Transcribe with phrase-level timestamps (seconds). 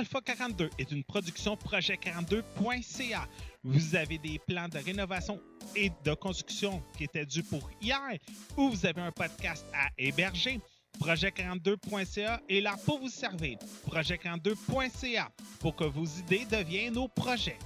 [0.00, 3.28] Alpha 42 est une production projet42.ca.
[3.62, 5.38] Vous avez des plans de rénovation
[5.76, 8.16] et de construction qui étaient dus pour hier
[8.56, 10.58] ou vous avez un podcast à héberger.
[11.00, 13.58] Projet42.ca est là pour vous servir.
[13.90, 17.58] Projet42.ca pour que vos idées deviennent nos projets.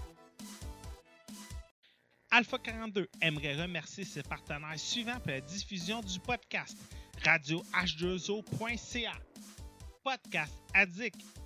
[2.33, 6.77] Alpha 42 aimerait remercier ses partenaires suivants pour la diffusion du podcast
[7.25, 9.13] radio h2o.ca,
[10.03, 11.44] Podcast Addict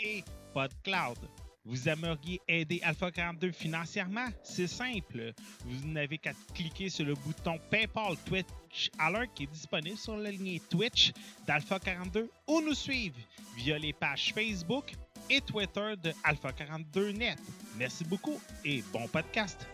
[0.00, 1.18] et PodCloud.
[1.64, 4.28] Vous aimeriez aider Alpha 42 financièrement?
[4.44, 5.32] C'est simple.
[5.64, 10.30] Vous n'avez qu'à cliquer sur le bouton PayPal Twitch Alert qui est disponible sur la
[10.30, 11.12] ligne Twitch
[11.44, 13.16] d'Alpha 42 ou nous suivre
[13.56, 14.92] via les pages Facebook
[15.28, 17.38] et Twitter de Alpha 42 Net.
[17.76, 19.66] Merci beaucoup et bon podcast.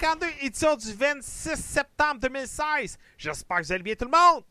[0.00, 2.98] 52, édition du 26 septembre 2016.
[3.18, 4.44] J'espère que vous allez bien tout le monde.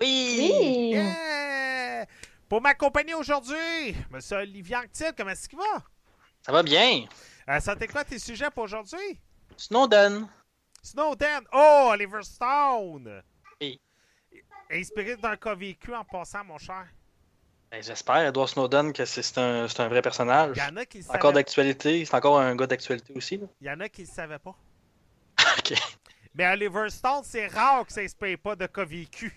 [0.00, 0.96] Oui.
[2.48, 4.20] Pour m'accompagner aujourd'hui, M.
[4.32, 5.82] Olivier Anctil, comment est-ce qu'il va?
[6.40, 7.04] Ça va bien.
[7.48, 9.20] Euh, ça t'es quoi tes sujets pour aujourd'hui?
[9.58, 10.26] Snowden.
[10.82, 11.44] Snowden.
[11.52, 13.22] Oh, Oliver Stone.
[14.70, 16.86] Inspiré d'un cas vécu en passant, mon cher.
[17.74, 20.56] Ben, J'espère, Edward Snowden, que c'est c'est un, c'est un vrai personnage.
[20.56, 22.04] Il y en a qui le Encore d'actualité.
[22.04, 23.36] C'est encore un gars d'actualité aussi.
[23.36, 23.46] Là.
[23.60, 24.54] il y en a qui le savaient pas.
[25.58, 25.74] ok.
[26.36, 29.34] Mais Oliver Stone, c'est rare que ça inspire pas de cas vécu.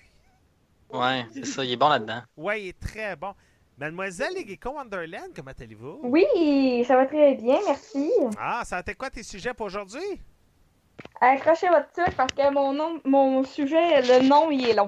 [0.92, 1.66] Ouais, c'est ça.
[1.66, 2.22] Il est bon là-dedans.
[2.36, 3.34] Ouais, il est très bon.
[3.76, 6.02] Mademoiselle Egeko Wonderland, comment allez-vous?
[6.04, 8.12] Oui, ça va très bien, merci.
[8.40, 10.22] Ah, ça a été quoi tes sujets pour aujourd'hui?
[11.22, 14.88] Accrochez votre truc parce que mon nom, mon sujet, le nom, il est long.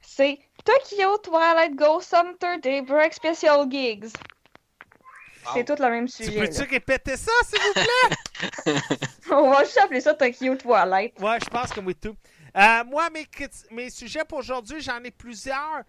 [0.00, 4.12] C'est Tokyo Twilight Ghost Sumter Daybreak Special Gigs.
[5.54, 6.40] C'est tout le même Tu sujet.
[6.40, 8.80] peux-tu répéter ça, s'il vous plaît?
[9.30, 11.20] On va juste appeler ça Tokyo Twilight.
[11.20, 12.16] Ouais, je pense que oui, tout.
[12.56, 13.08] Euh, moi,
[13.70, 15.84] mes, sujets pour aujourd'hui, j'en ai plusieurs.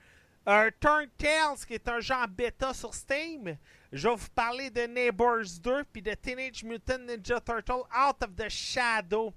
[0.46, 3.58] Un Turn Tales, qui est un jeu en bêta sur Steam.
[3.92, 8.36] Je vais vous parler de Neighbors 2 puis de Teenage Mutant Ninja Turtle Out of
[8.36, 9.34] the Shadow.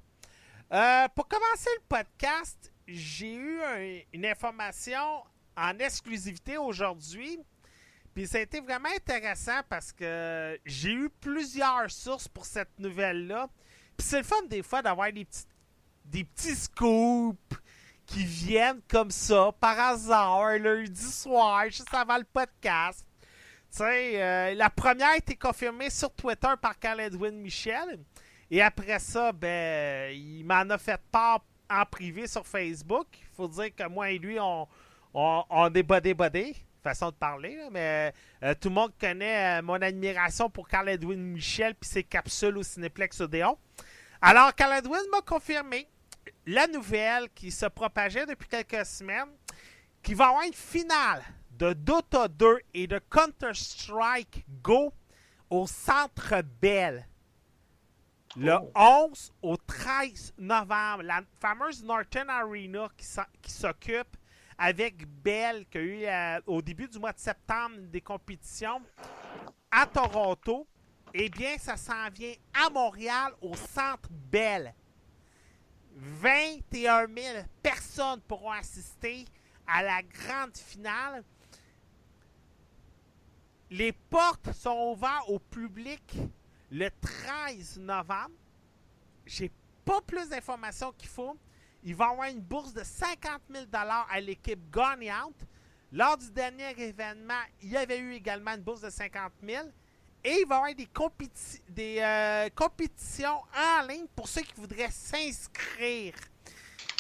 [0.73, 5.23] Euh, pour commencer le podcast, j'ai eu un- une information
[5.57, 7.39] en exclusivité aujourd'hui.
[8.15, 13.49] Puis ça a été vraiment intéressant parce que j'ai eu plusieurs sources pour cette nouvelle-là.
[13.97, 15.45] Puis c'est le fun des fois d'avoir des petits,
[16.05, 17.39] des petits scoops
[18.07, 23.07] qui viennent comme ça, par hasard, un lundi soir, juste avant le podcast.
[23.71, 28.01] Tu sais, euh, la première a été confirmée sur Twitter par Carl Edwin Michel.
[28.51, 33.07] Et après ça, ben, il m'en a fait part en privé sur Facebook.
[33.21, 34.67] Il faut dire que moi et lui, on,
[35.15, 36.57] on, on est bodé-bodé.
[36.83, 41.21] Façon de parler, mais euh, tout le monde connaît euh, mon admiration pour Carl Edwin
[41.21, 43.59] Michel puis ses capsules au Cinéplex Odéon.
[44.23, 45.87] Alors, Carl Edwin m'a confirmé
[46.47, 49.29] la nouvelle qui se propageait depuis quelques semaines
[50.03, 54.95] qu'il va y avoir une finale de Dota 2 et de Counter-Strike Go
[55.51, 57.07] au Centre Bell.
[58.37, 62.89] Le 11 au 13 novembre, la fameuse Norton Arena
[63.43, 64.17] qui s'occupe
[64.57, 68.83] avec Bell, qui a eu euh, au début du mois de septembre des compétitions
[69.71, 70.69] à Toronto,
[71.13, 74.75] eh bien, ça s'en vient à Montréal au Centre Bell.
[75.97, 79.25] 21 000 personnes pourront assister
[79.67, 81.25] à la grande finale.
[83.71, 86.17] Les portes sont ouvertes au public
[86.71, 88.35] le 13 novembre.
[89.27, 89.51] J'ai
[89.85, 91.37] pas plus d'informations qu'il faut.
[91.83, 95.37] Il va avoir une bourse de 50 000 à l'équipe gagnante.
[95.93, 99.67] Lors du dernier événement, il y avait eu également une bourse de 50 000.
[100.23, 106.15] Et il va y avoir des euh, compétitions en ligne pour ceux qui voudraient s'inscrire.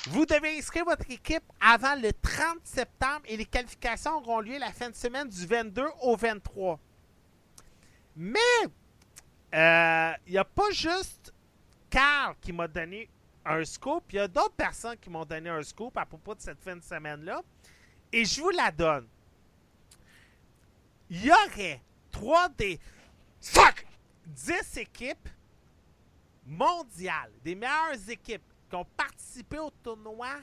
[0.06, 4.73] Vous devez inscrire votre équipe avant le 30 septembre et les qualifications auront lieu la
[4.73, 6.81] fin de semaine du 22 au 23.
[8.17, 8.39] Mais
[9.55, 11.32] euh, il n'y a pas juste
[11.88, 13.08] Carl qui m'a donné
[13.44, 16.41] un scoop, il y a d'autres personnes qui m'ont donné un scoop à propos de
[16.41, 17.43] cette fin de semaine-là.
[18.12, 19.08] Et je vous la donne.
[21.08, 21.81] Il y aurait
[22.12, 22.79] 3 des
[23.41, 23.87] fuck,
[24.26, 25.29] 10 équipes
[26.46, 30.37] mondiales, des meilleures équipes qui ont participé au tournoi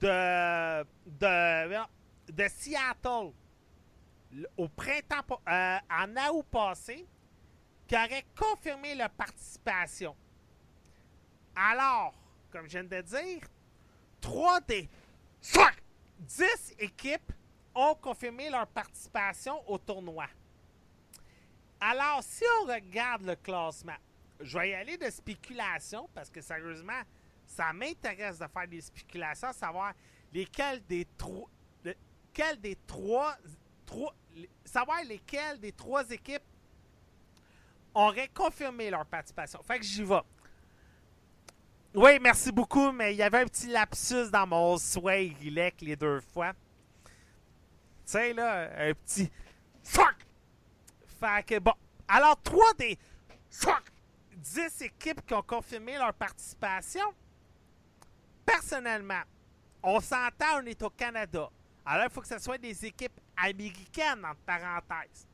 [0.00, 3.32] de, de, de Seattle
[4.56, 7.06] au printemps, euh, en août passé,
[7.90, 10.14] qui aurait confirmé leur participation.
[11.56, 12.14] Alors,
[12.52, 13.42] comme je viens de dire,
[14.20, 14.88] 3 des
[16.20, 17.32] 10 équipes
[17.74, 20.26] ont confirmé leur participation au tournoi.
[21.80, 23.98] Alors, si on regarde le classement,
[24.38, 27.02] je vais y aller de spéculation parce que sérieusement,
[27.44, 29.94] ça m'intéresse de faire des spéculations, savoir
[30.32, 31.50] lesquels des trois,
[31.82, 33.36] des trois,
[33.84, 34.14] trois,
[34.64, 36.44] savoir lesquelles des trois équipes
[37.94, 39.60] auraient confirmé leur participation.
[39.62, 40.22] Fait que j'y vais.
[41.94, 45.96] Oui, merci beaucoup, mais il y avait un petit lapsus dans mon sway Rilek les
[45.96, 46.52] deux fois.
[47.02, 47.10] Tu
[48.04, 49.30] sais, là, un petit
[49.82, 50.14] fuck!
[51.18, 51.74] Fait que bon.
[52.06, 52.96] Alors, trois des
[53.50, 53.82] fuck!
[54.36, 57.14] 10 équipes qui ont confirmé leur participation.
[58.46, 59.22] Personnellement,
[59.82, 61.50] on s'entend, on est au Canada.
[61.84, 65.26] Alors, il faut que ce soit des équipes américaines, entre parenthèses.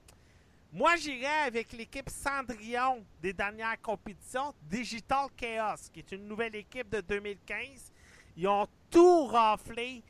[0.77, 6.91] Moi, j'irais avec l'équipe Cendrillon des dernières compétitions, Digital Chaos, qui est une nouvelle équipe
[6.91, 7.91] de 2015.
[8.37, 10.03] Ils ont tout raflé.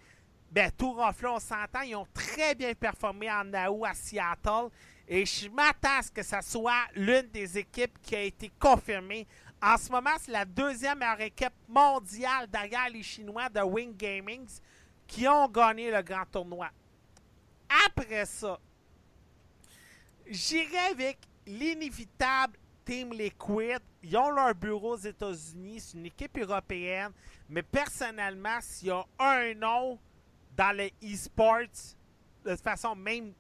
[0.50, 1.82] Ben, tout raflé, on s'entend.
[1.82, 4.70] Ils ont très bien performé en AO à Seattle.
[5.06, 9.24] Et je m'attends à ce que ce soit l'une des équipes qui a été confirmée.
[9.62, 14.48] En ce moment, c'est la deuxième meilleure équipe mondiale derrière les Chinois de Wing Gaming
[15.06, 16.70] qui ont gagné le grand tournoi.
[17.86, 18.58] Après ça,
[20.28, 23.81] j'irai avec l'inévitable Team Liquid.
[24.02, 25.81] Ils ont leur bureau aux États-Unis.
[25.81, 27.12] C'est une équipe européenne.
[27.49, 29.99] Mais personnellement, s'il y a un nom
[30.56, 31.96] dans le e-sports,
[32.44, 33.32] de toute façon, même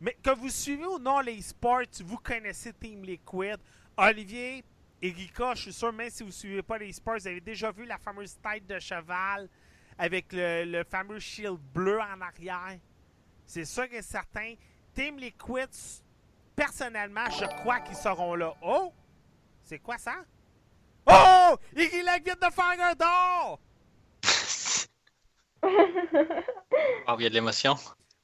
[0.00, 3.58] mais que vous suivez ou non les sports, vous connaissez Team Liquid.
[3.96, 4.64] Olivier,
[5.00, 7.70] Erika, je suis sûr, même si vous ne suivez pas les sports, vous avez déjà
[7.70, 9.48] vu la fameuse tête de cheval
[9.96, 12.78] avec le, le fameux shield bleu en arrière.
[13.46, 14.54] C'est sûr et certain.
[14.94, 15.68] Team Liquid,
[16.56, 18.54] personnellement, je crois qu'ils seront là.
[18.62, 18.92] Oh!
[19.62, 20.14] C'est quoi ça?
[21.06, 21.56] Oh!
[21.76, 23.60] Iggy vient de faire un d'or!
[27.06, 27.74] Ah, il y a de l'émotion.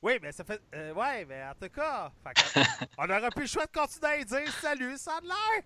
[0.03, 0.61] Oui, mais ça fait.
[0.75, 4.13] euh, ouais, mais en tout cas, fait que, on aurait plus le choix de continuer
[4.21, 5.63] à dire salut, l'air!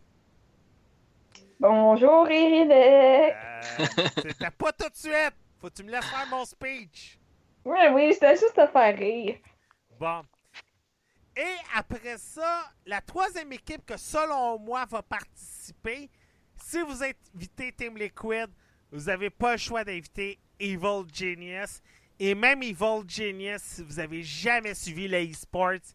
[1.60, 3.34] Bonjour, Iridek.
[3.34, 5.34] Euh, C'était pas tout de suite!
[5.60, 7.18] Faut que tu me laisses faire mon speech!
[7.64, 9.36] Oui, oui, c'était juste te faire rire.
[9.98, 10.22] Bon.
[11.36, 16.08] Et après ça, la troisième équipe que selon moi va participer,
[16.62, 18.48] si vous invitez Team Liquid,
[18.92, 21.82] vous n'avez pas le choix d'inviter Evil Genius.
[22.20, 25.94] Et même Evil Genius, si vous n'avez jamais suivi le e-sports,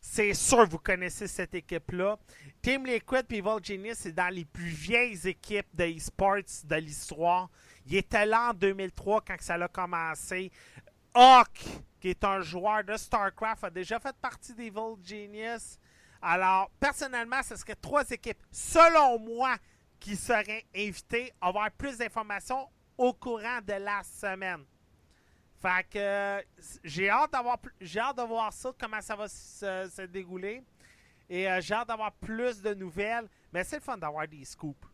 [0.00, 2.16] c'est sûr que vous connaissez cette équipe-là.
[2.62, 7.50] Team Liquid et Evil Genius, c'est dans les plus vieilles équipes de e-sports de l'histoire.
[7.86, 10.52] Il était là en 2003 quand ça a commencé.
[11.18, 11.64] Hawk,
[11.98, 15.78] qui est un joueur de StarCraft, a déjà fait partie d'Evil Genius.
[16.20, 19.56] Alors, personnellement, ce serait trois équipes, selon moi,
[19.98, 22.68] qui seraient invitées à avoir plus d'informations
[22.98, 24.62] au courant de la semaine.
[25.62, 26.42] Fait que euh,
[26.84, 30.62] j'ai hâte d'avoir j'ai hâte de voir ça, comment ça va se, se dérouler.
[31.30, 33.26] Et euh, j'ai hâte d'avoir plus de nouvelles.
[33.54, 34.86] Mais c'est le fun d'avoir des scoops.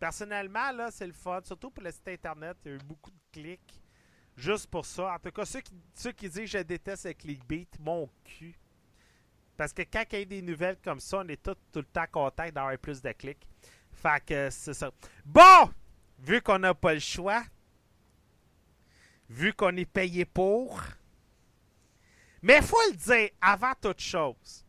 [0.00, 1.40] Personnellement, là, c'est le fun.
[1.44, 2.56] Surtout pour le site internet.
[2.64, 3.80] Il y a eu beaucoup de clics.
[4.38, 5.14] Juste pour ça.
[5.14, 8.54] En tout cas, ceux qui, ceux qui disent je déteste le clickbait, mon cul.
[9.56, 11.84] Parce que quand il y a des nouvelles comme ça, on est tout, tout le
[11.84, 13.44] temps content d'avoir plus de clics.
[13.90, 14.92] Fait que c'est ça.
[15.24, 15.68] Bon!
[16.20, 17.42] Vu qu'on n'a pas le choix,
[19.28, 20.80] vu qu'on est payé pour,
[22.42, 24.64] mais faut le dire avant toute chose.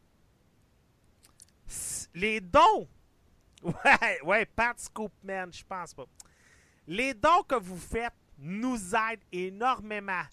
[2.14, 2.88] Les dons,
[3.64, 6.06] ouais, ouais, Pat Scoopman, je pense pas.
[6.88, 10.24] Les dons que vous faites nous aident énormément.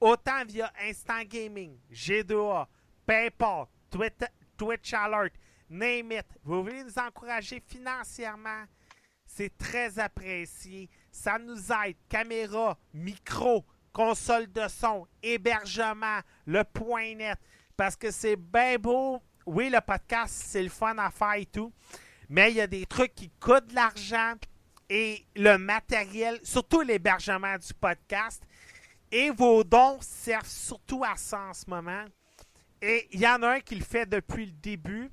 [0.00, 2.66] Autant via Instant Gaming, G2A,
[3.06, 5.32] PayPal, Twit- Twitch Alert,
[5.70, 6.26] name it.
[6.44, 8.64] Vous voulez nous encourager financièrement?
[9.24, 10.88] C'est très apprécié.
[11.10, 11.96] Ça nous aide.
[12.08, 17.38] Caméra, micro, console de son, hébergement, le point net.
[17.76, 19.20] Parce que c'est bien beau.
[19.46, 21.72] Oui, le podcast, c'est le fun à faire et tout.
[22.28, 24.34] Mais il y a des trucs qui coûtent de l'argent
[24.88, 28.42] et le matériel, surtout l'hébergement du podcast.
[29.10, 32.04] Et vos dons servent surtout à ça en ce moment.
[32.82, 35.10] Et il y en a un qui le fait depuis le début.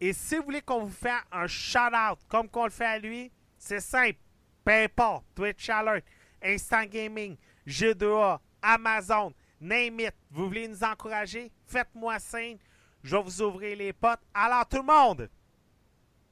[0.00, 3.30] Et si vous voulez qu'on vous fasse un shout-out comme qu'on le fait à lui,
[3.58, 4.18] c'est simple.
[4.64, 6.04] PayPal, Twitch Alert,
[6.42, 10.14] Instant Gaming, G2A, Amazon, name it.
[10.30, 11.50] Vous voulez nous encourager?
[11.66, 12.58] Faites-moi signe.
[13.02, 14.20] Je vais vous ouvrir les potes.
[14.32, 15.28] Alors tout le monde,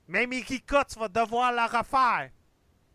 [0.06, 2.30] même Ikika, tu vas devoir le refaire.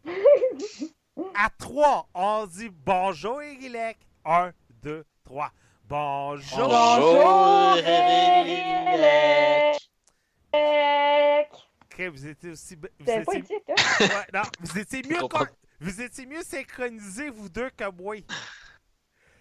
[1.34, 3.98] À trois, on dit bonjour Irilek.
[4.26, 4.52] 1,
[4.84, 5.52] 2, 3.
[5.88, 6.68] Bonjour!
[6.68, 7.78] Bonjour.
[11.84, 12.76] Ok, vous étiez aussi.
[12.76, 13.74] Vous pas étiez, hein?
[14.00, 15.46] ouais, non, vous étiez mieux, con-
[15.80, 18.16] vous étiez mieux synchronisés, vous deux, que moi.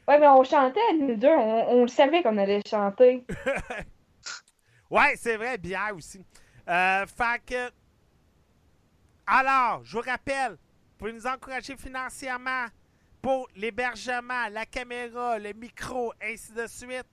[0.07, 1.29] Ouais, mais on chantait, nous deux.
[1.29, 3.25] On, on le savait qu'on allait chanter.
[4.91, 6.25] Ouais, c'est vrai, bière aussi.
[6.69, 7.71] Euh, fait que.
[9.27, 10.59] Alors, je vous rappelle,
[10.99, 12.67] pouvez nous encourager financièrement
[13.23, 17.07] pour l'hébergement, la caméra, le micro, ainsi de suite.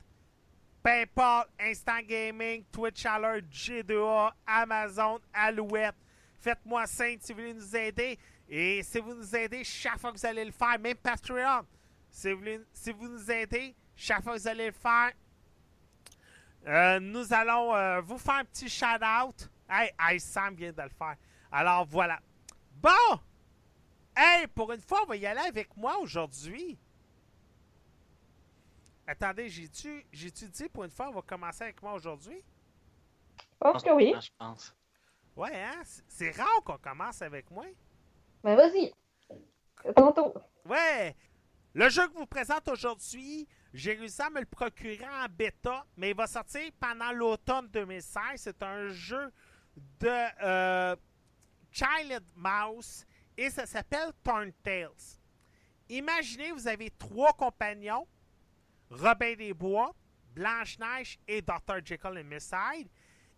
[0.83, 5.95] PayPal, Instant Gaming, Twitch Alert, G2A, Amazon, Alouette.
[6.39, 8.17] Faites-moi signe si vous voulez nous aider.
[8.49, 11.65] Et si vous nous aidez, chaque fois que vous allez le faire, même Patreon,
[12.09, 15.11] si vous, si vous nous aidez, chaque fois que vous allez le faire,
[16.67, 19.49] euh, nous allons euh, vous faire un petit shout-out.
[19.69, 21.15] Hey, Sam vient de le faire.
[21.51, 22.19] Alors voilà.
[22.75, 23.19] Bon!
[24.15, 26.77] Hey, pour une fois, on va y aller avec moi aujourd'hui.
[29.07, 32.41] Attendez, j'ai-tu j'ai-tu dit pour une fois, on va commencer avec moi aujourd'hui?
[33.39, 34.13] Je pense que oui.
[34.19, 34.75] Je pense.
[35.35, 35.81] Ouais, hein?
[35.83, 37.65] C'est- C'est rare qu'on commence avec moi.
[38.43, 38.93] Ben, vas-y.
[39.95, 40.33] Tantôt.
[40.65, 41.15] Ouais!
[41.73, 45.85] Le jeu que je vous présente aujourd'hui, j'ai réussi à me le procurer en bêta,
[45.95, 48.21] mais il va sortir pendant l'automne 2016.
[48.35, 49.31] C'est un jeu
[49.99, 50.95] de euh,
[51.71, 53.05] Child Mouse
[53.37, 54.11] et ça s'appelle
[54.63, 54.89] Tales.
[55.89, 58.07] Imaginez, vous avez trois compagnons,
[58.89, 59.93] Robin des Bois,
[60.33, 61.83] Blanche-Neige et Dr.
[61.83, 62.87] Jekyll et Miss Hyde.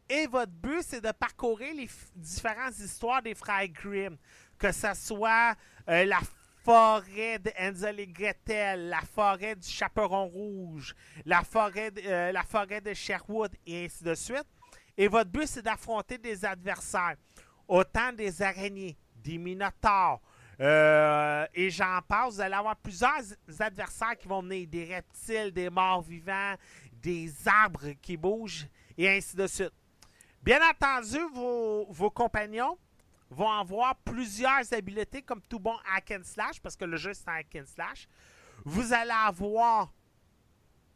[0.10, 4.18] Et votre but, c'est de parcourir les différentes histoires des frères Grimm.
[4.58, 5.56] Que ce soit
[5.90, 6.20] euh, la
[6.63, 12.44] forêt de Hansel et Gretel, la forêt du Chaperon Rouge, la forêt, de- euh, la
[12.44, 14.46] forêt de Sherwood et ainsi de suite.
[14.96, 17.16] Et votre but, c'est d'affronter des adversaires.
[17.74, 20.22] Autant des araignées, des minotaures,
[20.60, 22.36] euh, et j'en passe.
[22.36, 23.24] Vous allez avoir plusieurs
[23.60, 24.68] adversaires qui vont venir.
[24.68, 26.53] Des reptiles, des morts vivants,
[26.92, 29.74] des arbres qui bougent, et ainsi de suite.
[30.44, 32.77] Bien entendu, vos, vos compagnons
[33.32, 37.27] vont avoir plusieurs habiletés comme tout bon hack and slash, parce que le jeu c'est
[37.27, 38.08] un hack and slash.
[38.65, 39.92] Vous allez avoir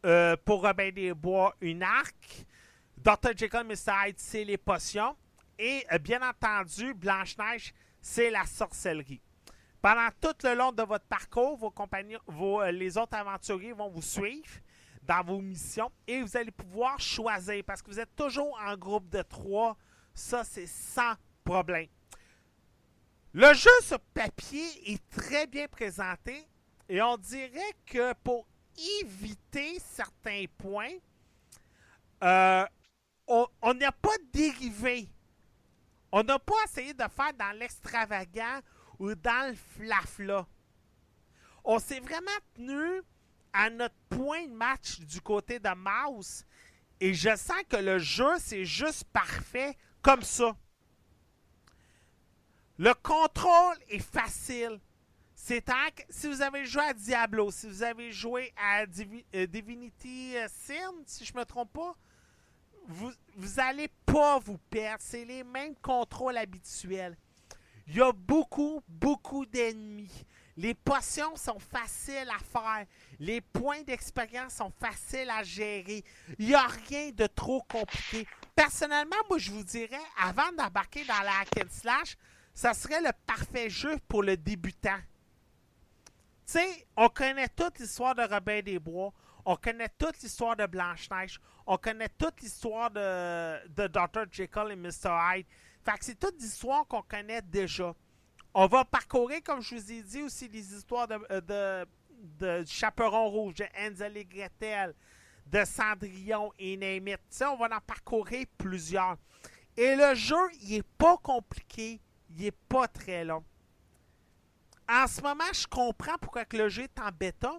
[0.06, 2.46] euh, pour Robin des Bois une arc.
[2.96, 3.36] Dr.
[3.36, 3.92] Jekyll Mr.
[4.06, 5.16] Hyde, c'est les potions.
[5.58, 9.20] Et euh, bien entendu, Blanche-Neige, c'est la sorcellerie.
[9.82, 13.88] Pendant tout le long de votre parcours, vos compagnons, vos, euh, les autres aventuriers vont
[13.88, 14.48] vous suivre
[15.02, 19.08] dans vos missions et vous allez pouvoir choisir parce que vous êtes toujours en groupe
[19.08, 19.76] de trois.
[20.14, 21.88] Ça, c'est sans problème.
[23.32, 26.46] Le jeu sur papier est très bien présenté
[26.88, 28.46] et on dirait que pour
[29.00, 30.96] éviter certains points,
[32.22, 32.64] euh,
[33.26, 35.08] on n'a pas dérivé.
[36.10, 38.60] On n'a pas essayé de faire dans l'extravagant
[38.98, 40.46] ou dans le flafla.
[41.64, 43.02] On s'est vraiment tenu
[43.52, 46.44] à notre point de match du côté de Mouse.
[47.00, 50.56] Et je sens que le jeu, c'est juste parfait comme ça.
[52.78, 54.80] Le contrôle est facile.
[55.34, 55.64] C'est
[56.10, 60.92] si vous avez joué à Diablo, si vous avez joué à euh, Divinity euh, Sin,
[61.06, 61.94] si je me trompe pas,
[62.88, 65.02] vous, vous allez pas vous perdre.
[65.06, 67.16] C'est les mêmes contrôles habituels.
[67.86, 70.24] Il y a beaucoup, beaucoup d'ennemis.
[70.56, 72.86] Les potions sont faciles à faire.
[73.20, 76.02] Les points d'expérience sont faciles à gérer.
[76.38, 78.26] Il n'y a rien de trop compliqué.
[78.56, 82.16] Personnellement, moi, je vous dirais, avant d'embarquer dans la hack and slash,
[82.52, 84.98] ça serait le parfait jeu pour le débutant.
[86.44, 89.12] Tu sais, on connaît toute l'histoire de Robin des Bois.
[89.50, 91.40] On connaît toute l'histoire de Blanche-Neige.
[91.66, 94.26] On connaît toute l'histoire de, de Dr.
[94.30, 95.08] Jekyll et Mr.
[95.08, 95.46] Hyde.
[95.82, 97.94] Fait que c'est toute l'histoire qu'on connaît déjà.
[98.52, 101.86] On va parcourir, comme je vous ai dit, aussi les histoires de, euh,
[102.38, 104.94] de, Chaperon Rouge, de Hansel et Gretel,
[105.46, 106.78] de Cendrillon et
[107.30, 109.16] sais, on va en parcourir plusieurs.
[109.78, 112.02] Et le jeu, il est pas compliqué.
[112.36, 113.42] Il est pas très long.
[114.86, 117.58] En ce moment, je comprends pourquoi que le jeu est en bêta.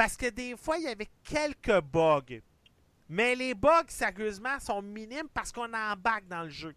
[0.00, 2.40] Parce que des fois, il y avait quelques bugs.
[3.10, 6.74] Mais les bugs, sérieusement, sont minimes parce qu'on embarque dans le jeu.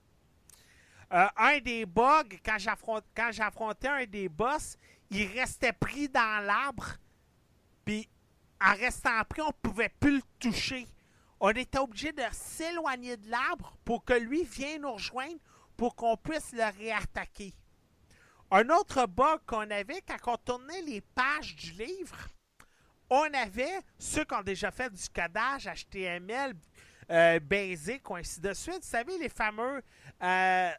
[1.14, 4.78] Euh, un des bugs, quand j'affrontais un des boss,
[5.10, 6.98] il restait pris dans l'arbre.
[7.86, 8.10] Puis,
[8.60, 10.86] en restant pris, on ne pouvait plus le toucher.
[11.40, 15.40] On était obligé de s'éloigner de l'arbre pour que lui vienne nous rejoindre
[15.78, 17.54] pour qu'on puisse le réattaquer.
[18.52, 22.28] Un autre bug qu'on avait, quand on tournait les pages du livre,
[23.10, 26.54] on avait ceux qui ont déjà fait du codage HTML
[27.10, 28.82] euh, basic ou ainsi de suite.
[28.82, 29.82] Vous savez, les fameux
[30.22, 30.72] euh,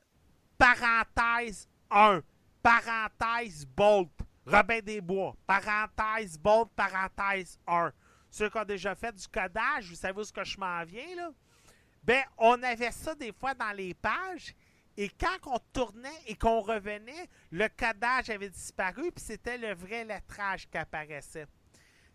[0.59, 2.23] parenthèse 1,
[2.62, 4.11] parenthèse bolt,
[4.47, 7.93] Robin Desbois, parenthèse, bold, parenthèse 1.
[8.31, 11.14] Ceux qui ont déjà fait du codage, vous savez où ce que je m'en viens,
[11.16, 11.31] là?
[12.02, 14.54] Ben, on avait ça des fois dans les pages,
[14.97, 20.04] et quand on tournait et qu'on revenait, le codage avait disparu, puis c'était le vrai
[20.04, 21.47] lettrage qui apparaissait.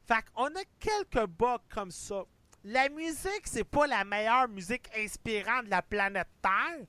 [0.10, 2.24] Fait a quelques bugs comme ça.
[2.64, 6.88] La musique, c'est pas la meilleure musique inspirante de la planète Terre.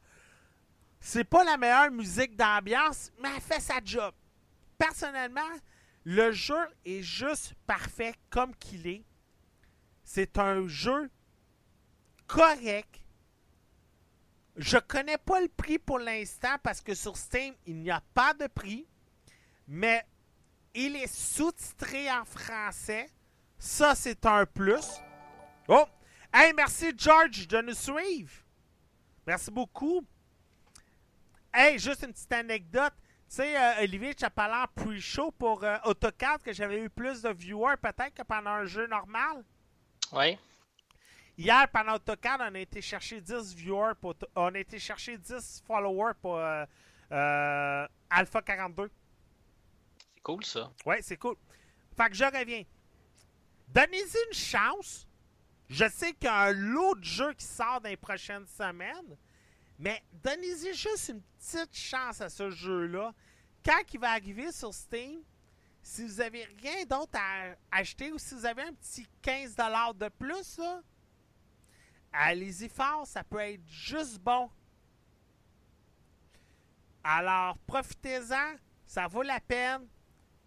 [1.00, 4.14] C'est pas la meilleure musique d'ambiance, mais elle fait sa job.
[4.78, 5.52] Personnellement,
[6.04, 9.04] le jeu est juste parfait comme qu'il est.
[10.02, 11.10] C'est un jeu
[12.26, 13.02] correct.
[14.56, 18.32] Je connais pas le prix pour l'instant parce que sur Steam, il n'y a pas
[18.32, 18.86] de prix.
[19.68, 20.06] Mais
[20.74, 23.08] il est sous-titré en français.
[23.58, 24.86] Ça, c'est un plus.
[25.68, 25.84] Oh!
[26.32, 28.32] Hey, merci George de nous suivre.
[29.26, 30.04] Merci beaucoup.
[31.52, 32.92] Hey, juste une petite anecdote.
[33.28, 37.76] Tu sais, euh, Olivier Chapalan pre-show pour euh, AutoCAD que j'avais eu plus de viewers
[37.80, 39.44] peut-être que pendant un jeu normal.
[40.12, 40.38] Oui.
[41.40, 44.14] Hier, pendant AutoCAD, on a été chercher 10 viewers pour.
[44.36, 46.64] On a été chercher 10 followers pour euh,
[47.12, 48.90] euh, Alpha 42.
[50.20, 50.70] C'est cool ça.
[50.84, 51.36] Ouais, c'est cool.
[51.96, 52.62] Fait que je reviens.
[53.68, 55.06] Donnez-y une chance.
[55.68, 59.16] Je sais qu'il y a un lot de jeux qui sort dans les prochaines semaines.
[59.78, 63.14] Mais donnez-y juste une petite chance à ce jeu-là.
[63.64, 65.22] Quand il va arriver sur Steam,
[65.82, 70.08] si vous avez rien d'autre à acheter ou si vous avez un petit 15$ de
[70.08, 70.60] plus,
[72.12, 74.50] allez-y fort, ça peut être juste bon.
[77.02, 79.88] Alors, profitez-en, ça vaut la peine.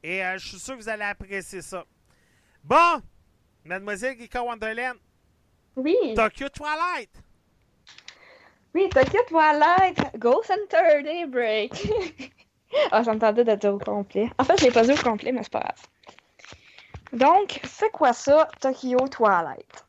[0.04, 1.86] Et euh, je suis sûr que vous allez apprécier ça.
[2.64, 3.02] Bon,
[3.66, 4.98] Mademoiselle Gika Wonderland,
[5.76, 7.10] Oui, Tokyo Twilight.
[8.74, 11.72] oui, Tokyo Twilight, Go Center Daybreak.
[12.92, 14.30] ah, ça me tentait de dire au complet.
[14.38, 15.88] En fait, je l'ai pas dit au complet, mais c'est pas grave.
[17.14, 19.86] Donc, c'est quoi ça, Tokyo Twilight?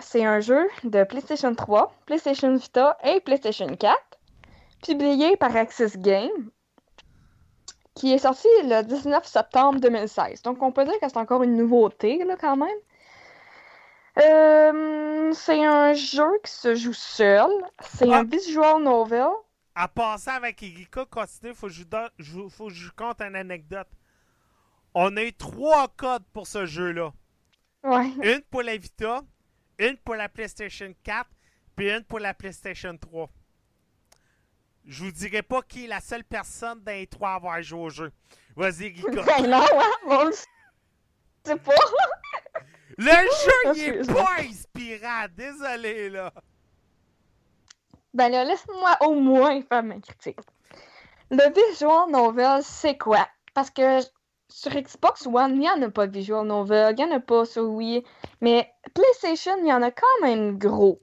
[0.00, 3.96] C'est un jeu de PlayStation 3, PlayStation Vita et PlayStation 4,
[4.82, 6.50] publié par Axis Game,
[7.96, 10.42] qui est sorti le 19 septembre 2016.
[10.42, 12.78] Donc, on peut dire que c'est encore une nouveauté, là, quand même.
[14.18, 17.50] Euh, c'est un jeu qui se joue seul.
[17.80, 18.18] C'est Ah.
[18.18, 19.26] un visual novel.
[19.76, 22.08] En passant avec Erika, continue, faut que je donne-
[22.50, 23.88] faut que je vous conte une anecdote.
[24.94, 27.12] On a eu trois codes pour ce jeu-là.
[27.84, 28.06] Ouais.
[28.22, 29.20] Une pour la Vita,
[29.78, 31.28] une pour la PlayStation 4,
[31.76, 33.28] puis une pour la PlayStation 3.
[34.86, 37.80] Je vous dirai pas qui est la seule personne dans les trois à avoir joué
[37.80, 38.12] au jeu.
[38.54, 39.22] Vas-y, Erika.
[39.26, 41.72] Ben non, hein, on le sait pas.
[42.96, 45.26] Le jeu, il est pas inspirant.
[45.36, 46.32] Désolé, là.
[48.14, 50.38] Ben là, laisse-moi au moins faire ma critique.
[51.30, 53.28] Le visual novel, c'est quoi?
[53.52, 54.00] Parce que
[54.48, 57.20] sur Xbox One, il n'y en a pas de visual novel, il n'y en a
[57.20, 58.04] pas sur Wii,
[58.40, 61.02] mais PlayStation, il y en a quand même gros.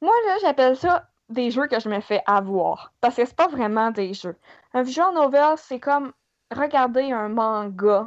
[0.00, 3.48] Moi, là, j'appelle ça des jeux que je me fais avoir, parce que c'est pas
[3.48, 4.36] vraiment des jeux.
[4.72, 6.12] Un visual novel, c'est comme
[6.50, 8.06] regarder un manga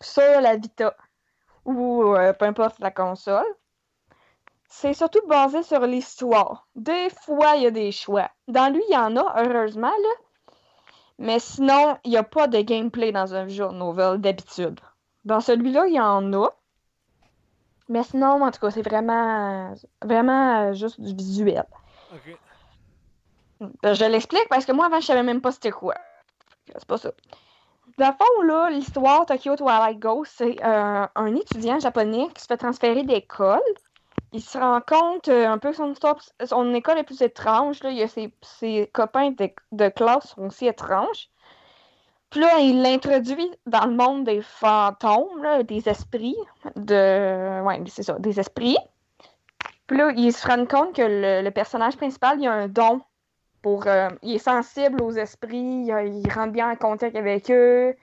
[0.00, 0.94] sur la Vita,
[1.64, 3.46] ou euh, peu importe la console.
[4.68, 6.68] C'est surtout basé sur l'histoire.
[6.76, 8.30] Des fois, il y a des choix.
[8.46, 10.54] Dans lui, il y en a, heureusement, là.
[11.18, 14.80] Mais sinon, il n'y a pas de gameplay dans un visual novel d'habitude.
[15.24, 16.50] Dans celui-là, il y en a.
[17.88, 21.66] Mais sinon, en tout cas, c'est vraiment, vraiment euh, juste du visuel.
[23.82, 25.94] Ben, je l'explique parce que moi, avant, je savais même pas c'était quoi.
[26.66, 27.10] C'est pas ça.
[27.98, 32.46] Dans le fond, là, l'histoire Tokyo Twilight Ghost, c'est euh, un étudiant japonais qui se
[32.46, 33.60] fait transférer d'école.
[34.32, 35.92] Il se rend compte euh, un peu que son,
[36.44, 37.82] son école est plus étrange.
[37.82, 37.90] Là.
[37.90, 39.32] Il y a ses, copains
[39.72, 41.28] de, classe sont aussi étranges.
[42.30, 46.38] Puis là, il l'introduit dans le monde des fantômes, des esprits.
[46.76, 47.60] De...
[47.62, 48.78] Ouais, c'est ça, des esprits.
[49.90, 53.00] Là, il se rend compte que le, personnage principal, il a un don
[53.66, 57.94] euh, il est sensible aux esprits, il, rentre bien en contact avec eux.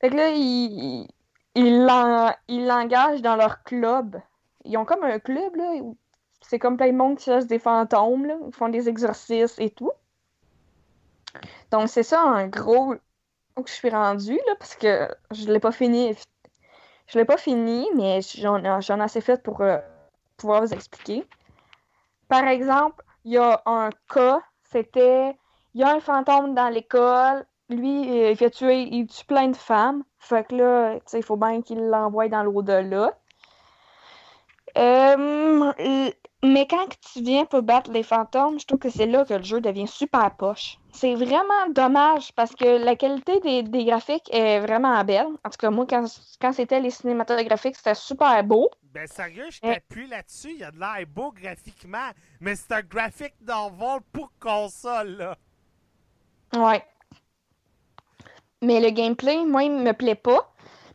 [0.00, 1.08] Fait que là, il,
[1.54, 4.20] il, dans leur club.
[4.64, 5.72] Ils ont comme un club, là,
[6.42, 9.92] c'est comme plein de monde qui cherche des fantômes, ils font des exorcismes et tout.
[11.70, 12.94] Donc, c'est ça, en gros,
[13.56, 16.14] où je suis rendue, là, parce que je l'ai pas fini.
[17.06, 19.78] Je l'ai pas fini, mais j'en j'en ai assez fait pour euh,
[20.36, 21.26] pouvoir vous expliquer.
[22.28, 25.36] Par exemple, il y a un cas, c'était,
[25.74, 29.48] il y a un fantôme dans l'école, lui, euh, il fait tuer, il tue plein
[29.48, 33.18] de femmes, fait que là, il faut bien qu'il l'envoie dans l'au-delà.
[34.76, 35.72] Euh,
[36.42, 39.42] Mais quand tu viens pour battre les fantômes, je trouve que c'est là que le
[39.42, 40.78] jeu devient super poche.
[40.96, 45.26] C'est vraiment dommage parce que la qualité des, des graphiques est vraiment belle.
[45.44, 46.04] En tout cas, moi, quand,
[46.40, 48.70] quand c'était les cinématographiques, c'était super beau.
[48.92, 49.74] Ben sérieux, je Eh.
[49.74, 50.52] t'appuie là-dessus.
[50.52, 55.36] Il y a de l'air beau graphiquement, mais c'est un graphique d'envol pour console, là.
[56.54, 56.84] Ouais.
[58.62, 60.48] Mais le gameplay, moi, il me plaît pas.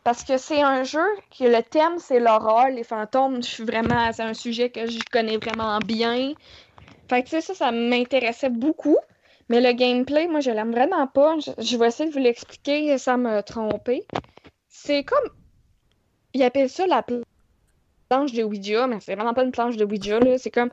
[0.06, 1.06] Parce que c'est un jeu
[1.38, 3.44] que le thème, c'est l'horreur, les fantômes.
[3.44, 4.14] Je suis vraiment.
[4.14, 6.32] C'est un sujet que je connais vraiment bien.
[7.10, 8.98] Fait que, tu sais, ça, ça m'intéressait beaucoup.
[9.50, 11.36] Mais le gameplay, moi, je l'aime vraiment pas.
[11.40, 14.06] Je, vais essayer de vous l'expliquer sans me tromper.
[14.68, 15.30] C'est comme.
[16.34, 17.24] Ils appellent ça la pl-
[18.10, 20.20] planche de Ouija, mais c'est vraiment pas une planche de Ouija.
[20.38, 20.70] C'est comme.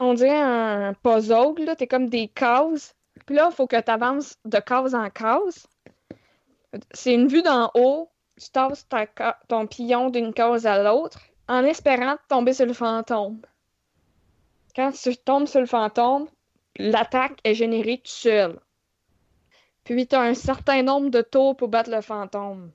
[0.00, 1.76] On dirait un puzzle.
[1.78, 2.94] T'es comme des cases.
[3.26, 5.68] Puis là, il faut que tu avances de case en case.
[6.92, 8.10] C'est une vue d'en haut.
[8.40, 9.06] Tu tasses ta
[9.48, 13.42] ton pion d'une case à l'autre en espérant tomber sur le fantôme.
[14.74, 16.28] Quand tu tombes sur le fantôme,
[16.90, 18.58] l'attaque est générée tout seul.
[19.84, 22.70] Puis tu as un certain nombre de tours pour battre le fantôme.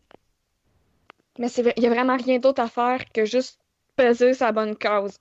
[1.37, 3.59] Mais il n'y a vraiment rien d'autre à faire que juste
[3.95, 5.19] peser sa bonne case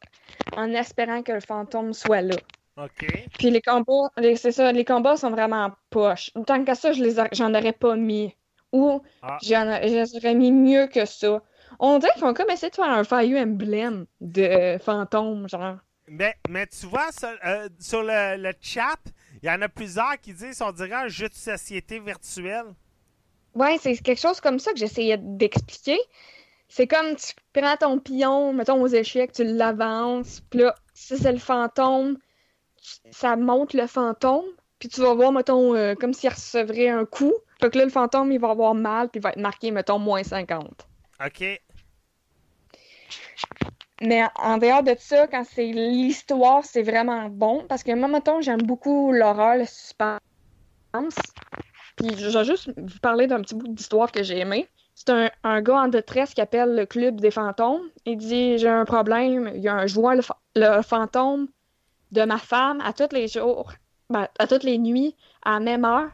[0.56, 2.36] en espérant que le fantôme soit là.
[2.76, 3.06] OK.
[3.38, 6.30] Puis les combats, les- c'est ça, les combats sont vraiment poches.
[6.46, 8.34] Tant que ça, je les j'en aurais pas mis.
[8.72, 9.38] Ou Ah.
[9.42, 11.40] j'en a- je les aurais mis mieux que ça.
[11.78, 15.76] On dirait qu'ils vont comme essayer de faire un Fire Emblem de fantômes, genre.
[16.08, 18.98] Mais, mais tu vois, sur, euh, sur le, le chat,
[19.42, 22.64] il y en a plusieurs qui disent on dirait un jeu de société virtuel.
[23.54, 25.98] Ouais, c'est quelque chose comme ça que j'essayais d'expliquer.
[26.68, 31.32] C'est comme tu prends ton pion, mettons aux échecs, tu l'avances, puis là, si c'est
[31.32, 32.18] le fantôme,
[33.10, 34.46] ça monte le fantôme,
[34.78, 37.34] puis tu vas voir, mettons, euh, comme s'il recevrait un coup.
[37.60, 39.98] Fait que là, le fantôme, il va avoir mal, puis il va être marqué, mettons,
[39.98, 40.86] moins 50.
[41.24, 41.62] OK.
[44.00, 47.64] Mais en dehors de ça, quand c'est l'histoire, c'est vraiment bon.
[47.68, 50.18] Parce que moi, mettons, j'aime beaucoup l'horreur, le suspense.
[51.96, 54.68] Puis je vais juste vous parler d'un petit bout d'histoire que j'ai aimé.
[54.94, 57.82] C'est un, un gars en détresse qui appelle le club des fantômes.
[58.04, 61.48] Il dit J'ai un problème, il y a un vois le, fa- le fantôme
[62.12, 63.72] de ma femme à tous les jours,
[64.10, 66.10] ben, à toutes les nuits, à la même heure.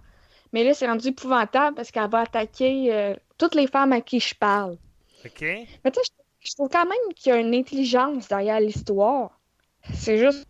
[0.52, 4.18] Mais là, c'est rendu épouvantable parce qu'elle va attaquer euh, toutes les femmes à qui
[4.18, 4.76] je parle.
[5.24, 5.40] OK.
[5.42, 6.10] Mais tu sais,
[6.40, 9.40] je, trouve quand même qu'il y a une intelligence derrière l'histoire.
[9.92, 10.46] C'est juste.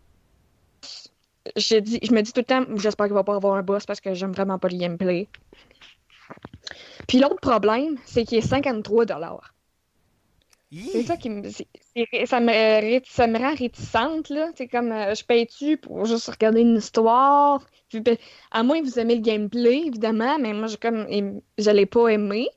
[1.55, 3.85] Je, dis, je me dis tout le temps, j'espère qu'il va pas avoir un boss
[3.85, 5.27] parce que j'aime vraiment pas le gameplay.
[7.07, 9.05] Puis l'autre problème, c'est qu'il est 53
[10.71, 11.43] C'est ça qui me.
[11.49, 14.51] ça, me ré- ça me rend réticente, là.
[14.55, 17.65] C'est comme, euh, je paye-tu pour juste regarder une histoire?
[17.89, 18.15] Puis, ben,
[18.51, 21.05] à moins que vous aimez le gameplay, évidemment, mais moi, j'ai comme,
[21.57, 22.47] l'ai pas aimé.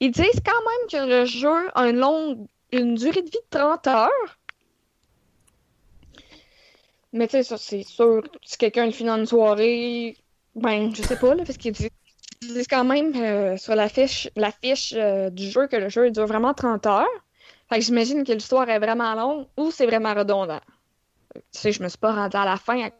[0.00, 3.58] Ils disent quand même que le jeu a une longue, une durée de vie de
[3.58, 4.38] 30 heures.
[7.12, 10.16] Mais tu sais, ça, c'est sûr, si quelqu'un le finit en une soirée,
[10.56, 11.90] ben, je sais pas, là, parce qu'ils disent,
[12.42, 15.88] ils disent quand même euh, sur la fiche, la fiche euh, du jeu que le
[15.88, 17.24] jeu dure vraiment 30 heures.
[17.68, 20.60] Fait que j'imagine que l'histoire est vraiment longue ou c'est vraiment redondant.
[21.34, 22.90] Tu sais, je me suis pas rendue à la fin à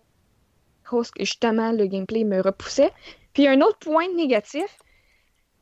[0.89, 2.93] cause que justement le gameplay me repoussait.
[3.33, 4.79] Puis un autre point négatif,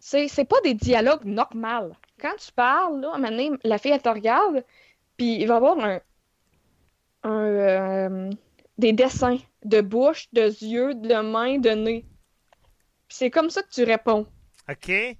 [0.04, 1.92] c'est c'est pas des dialogues normaux.
[2.20, 4.64] Quand tu parles, là, à un moment donné, la fille, elle te regarde,
[5.16, 6.00] puis il va y avoir un,
[7.22, 8.30] un, euh,
[8.78, 12.04] des dessins de bouche, de yeux, de mains, de nez.
[13.06, 14.26] Puis c'est comme ça que tu réponds.
[14.68, 14.86] OK.
[14.86, 15.18] Fait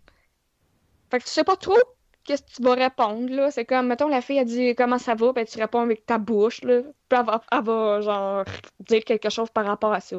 [1.12, 1.79] que tu sais pas trop
[2.25, 3.53] qu'est-ce que tu vas répondre, là.
[3.53, 6.18] C'est comme, mettons, la fille, a dit comment ça va, ben tu réponds avec ta
[6.18, 6.83] bouche, là.
[7.09, 8.45] Puis elle va, elle va, genre,
[8.81, 10.16] dire quelque chose par rapport à ça.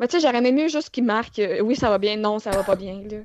[0.00, 2.40] Mais tu sais, j'aurais aimé mieux juste qu'il marque euh, oui, ça va bien, non,
[2.40, 3.18] ça va pas bien, là.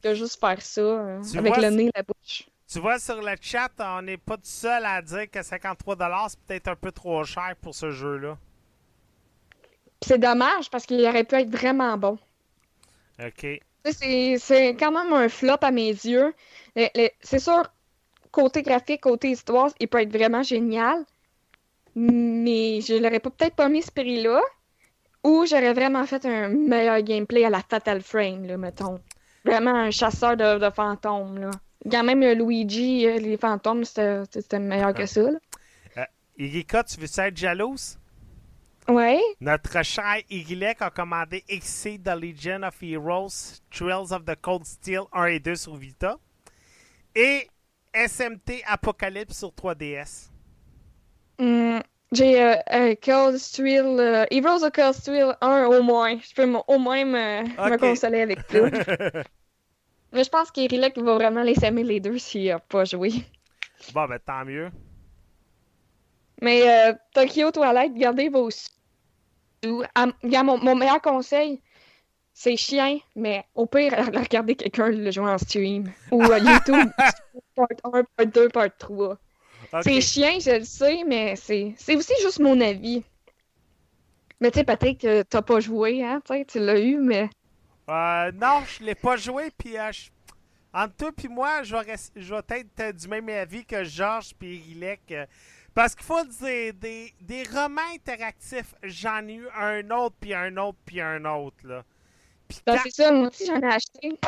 [0.00, 2.48] Que juste faire ça, Tu avec vois, le nez, la bouche.
[2.70, 6.40] Tu vois, sur le chat, on n'est pas tout seul à dire que 53$ c'est
[6.40, 8.38] peut-être un peu trop cher pour ce jeu-là.
[10.00, 12.16] C'est dommage parce qu'il aurait pu être vraiment bon.
[13.20, 13.60] OK.
[13.84, 16.32] C'est quand même un flop à mes yeux.
[16.76, 17.64] C'est sûr,
[18.30, 21.04] côté graphique, côté histoire, il peut être vraiment génial.
[21.96, 24.40] Mais je l'aurais peut-être pas mis ce prix-là.
[25.24, 29.00] Ou j'aurais vraiment fait un meilleur gameplay à la Fatal Frame, là, mettons.
[29.48, 31.50] Vraiment un chasseur de, de fantômes, là.
[31.90, 35.38] Quand même le Luigi, euh, les fantômes, c'était meilleur que ça, là.
[36.36, 37.98] Irika, tu veux être jalouse?
[38.88, 39.20] Ouais.
[39.40, 45.02] Notre cher Irilek a commandé XC The Legion of Heroes, Trails of the Cold Steel
[45.12, 46.16] 1 et 2 sur Vita.
[47.14, 47.48] Et
[47.92, 50.30] SMT Apocalypse sur 3DS.
[51.38, 51.82] Hum,
[52.12, 56.16] J'ai euh, euh, Cold Steel, euh, Heroes of Cold Steel 1 au moins.
[56.18, 58.58] Je peux au moins me, consoler avec ça.
[60.12, 63.12] Mais je pense qu'Irilek va vraiment les aimer les deux s'il a pas joué.
[63.92, 64.70] bon, ben tant mieux.
[66.40, 68.48] Mais euh, Tokyo Toilette, gardez vos.
[69.94, 70.06] Ah,
[70.44, 71.60] mon, mon meilleur conseil,
[72.32, 75.92] c'est chien, mais au pire, regardez quelqu'un le jouer en stream.
[76.12, 76.90] Ou YouTube,
[77.56, 79.10] part 1, part 2, part 3.
[79.10, 79.18] Ok.
[79.82, 83.02] C'est chien, je le sais, mais c'est c'est aussi juste mon avis.
[84.40, 86.22] Mais tu sais, Patrick, t'as pas joué, hein?
[86.46, 87.28] Tu l'as eu, mais.
[87.88, 90.10] Euh, non, je l'ai pas joué, puis euh, je-
[90.74, 94.34] entre toi puis moi, je vais, je vais être euh, du même avis que Georges
[94.38, 95.10] puis Rilek.
[95.12, 95.26] euh,
[95.74, 100.56] parce qu'il faut dire, des, des romans interactifs, j'en ai eu un autre, puis un
[100.56, 101.84] autre, puis un autre, là.
[102.48, 104.18] Puis Ben, c'est ça, moi aussi, j'en ai acheté.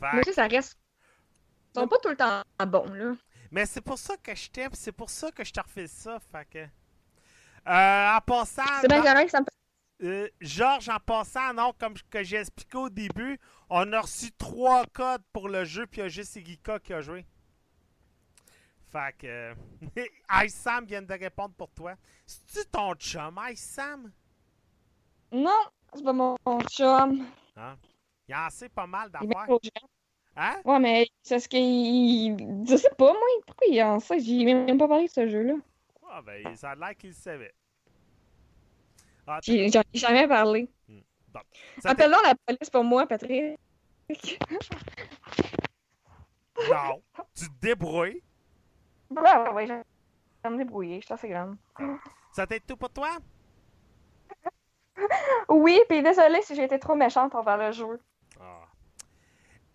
[0.00, 0.78] Moi Fait- aussi, ça reste.
[1.74, 3.14] Ils sont pas tout le temps bons, là.
[3.50, 6.18] Mais c'est pour ça que je t'aime, c'est pour ça que je te refais ça,
[6.32, 6.58] fait que...
[6.58, 8.62] Euh, en passant...
[8.80, 9.57] C'est bien correct, ça me fait.
[10.02, 14.84] Euh, Georges, en passant, non, comme que j'ai expliqué au début, on a reçu trois
[14.86, 17.26] codes pour le jeu, puis il y a juste Igika qui a joué.
[18.92, 19.26] Fait que.
[19.26, 19.54] euh,
[20.44, 21.94] Ice Sam vient de répondre pour toi.
[22.26, 24.10] C'est-tu ton chum, Ice Sam?
[25.32, 25.60] Non,
[25.92, 26.36] c'est pas mon
[26.70, 27.26] chum.
[28.28, 29.46] Il en sait pas mal d'affaires.
[30.36, 30.60] Hein?
[30.64, 32.36] Ouais, mais c'est ce qu'il.
[32.66, 34.20] Je sais pas, moi, pourquoi il en sait?
[34.20, 35.54] J'ai même pas parlé de ce jeu-là.
[36.08, 37.52] Ah, ben, ça a l'air qu'il le savait.
[39.30, 39.52] Ah, J'en
[39.92, 40.70] ai jamais parlé.
[40.86, 43.58] t'est- Appelle-donc la police pour moi, Patrick.
[46.70, 47.02] Non.
[47.34, 48.22] Tu te débrouilles.
[49.10, 51.56] Ouais, ouais, ouais, je vais me débrouiller, je suis assez grande.
[52.32, 53.18] Ça t'aide tout pour toi?
[55.48, 58.00] Oui, puis désolé si j'ai été trop méchante envers le jeu.
[58.40, 58.64] Ah.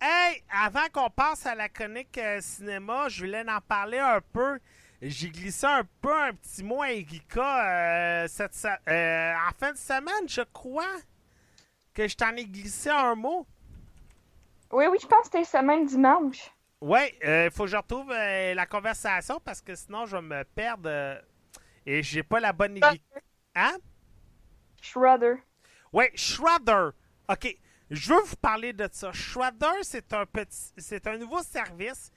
[0.00, 4.58] Hey, avant qu'on passe à la chronique euh, cinéma, je voulais en parler un peu.
[5.06, 9.72] J'ai glissé un peu un petit mot à Erika euh, cette se- euh, en fin
[9.72, 10.96] de semaine, je crois
[11.92, 13.46] que je t'en ai glissé un mot.
[14.72, 16.50] Oui, oui, je pense que c'était semaine dimanche.
[16.80, 20.42] Ouais, il faut que je retrouve euh, la conversation parce que sinon je vais me
[20.44, 21.20] perdre euh,
[21.84, 22.98] et j'ai pas la bonne Erika.
[23.54, 23.76] Hein?
[24.80, 25.34] Shredder.
[25.92, 26.90] Ouais, Shredder.
[27.28, 27.56] OK,
[27.90, 29.12] je veux vous parler de ça.
[29.12, 32.10] Shredder, c'est un petit c'est un nouveau service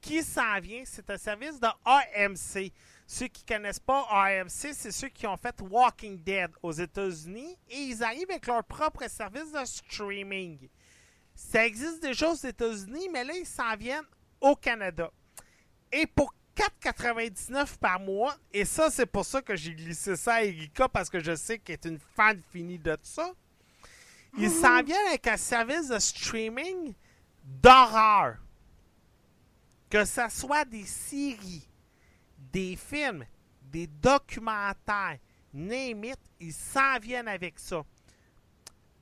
[0.00, 2.72] qui s'en vient, c'est un service de AMC.
[3.06, 7.76] Ceux qui connaissent pas AMC, c'est ceux qui ont fait Walking Dead aux États-Unis et
[7.76, 10.68] ils arrivent avec leur propre service de streaming.
[11.34, 14.04] Ça existe déjà aux États-Unis, mais là, ils s'en viennent
[14.40, 15.10] au Canada.
[15.90, 20.44] Et pour 4,99 par mois, et ça, c'est pour ça que j'ai glissé ça à
[20.44, 23.32] Erika, parce que je sais qu'elle est une fan finie de ça.
[24.38, 26.94] Ils s'en viennent avec un service de streaming
[27.44, 28.36] d'horreur.
[29.90, 31.68] Que ce soit des séries,
[32.38, 33.26] des films,
[33.62, 35.18] des documentaires,
[35.52, 36.04] name
[36.38, 37.82] ils s'en viennent avec ça.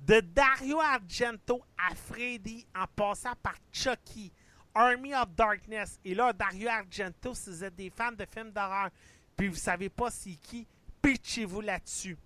[0.00, 4.32] De Dario Argento à Freddy, en passant par Chucky,
[4.74, 5.98] Army of Darkness.
[6.04, 8.90] Et là, Dario Argento, si vous êtes des fans de films d'horreur,
[9.36, 10.66] puis vous savez pas c'est qui,
[11.02, 12.16] pitchez-vous là-dessus.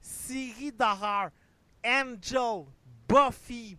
[0.00, 1.30] Série d'horreur,
[1.84, 2.66] Angel,
[3.08, 3.78] Buffy,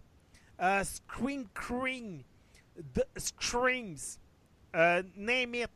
[0.59, 2.23] euh, Scream Queen,
[2.93, 4.19] The Screams,
[4.75, 5.71] euh, name it.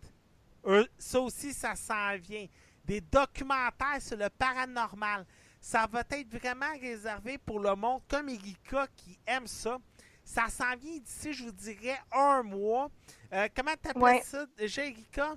[0.66, 2.48] Euh, ça aussi, ça s'en vient.
[2.86, 5.26] Des documentaires sur le paranormal.
[5.60, 9.78] Ça va être vraiment réservé pour le monde comme Erika qui aime ça.
[10.24, 12.90] Ça s'en vient d'ici, je vous dirais, un mois.
[13.34, 14.22] Euh, comment t'appelles Ouais.
[14.24, 15.36] ça déjà, Erika?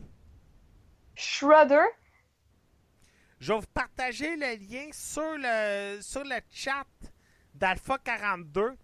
[1.15, 1.85] Shredder.
[3.41, 6.87] Je vais vous partager le lien sur le, sur le chat
[7.55, 8.77] d'Alpha 42.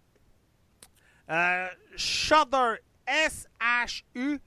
[1.31, 2.75] Euh, Shudder,
[3.07, 4.41] S-H-U-D-D-E-R.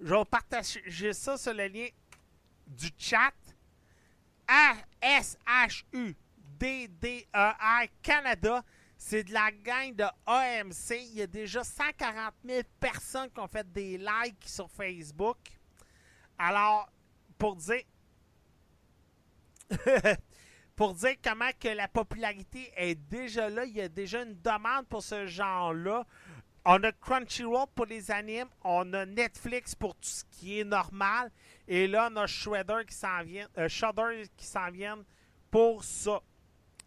[0.00, 1.88] Je vais partager ça sur le lien
[2.66, 3.34] du chat.
[5.02, 6.22] S-H-U-D-D-E-R
[8.02, 8.64] Canada.
[8.96, 10.96] C'est de la gang de AMC.
[11.10, 15.36] Il y a déjà 140 000 personnes qui ont fait des likes sur Facebook.
[16.38, 16.90] Alors,
[17.36, 17.82] pour dire
[20.78, 24.86] pour dire comment que la popularité est déjà là, il y a déjà une demande
[24.88, 26.06] pour ce genre-là.
[26.64, 31.32] On a Crunchyroll pour les animes, on a Netflix pour tout ce qui est normal,
[31.66, 35.02] et là on a Shredder qui s'en vient, euh, Shudder qui s'en viennent
[35.50, 36.20] pour ça.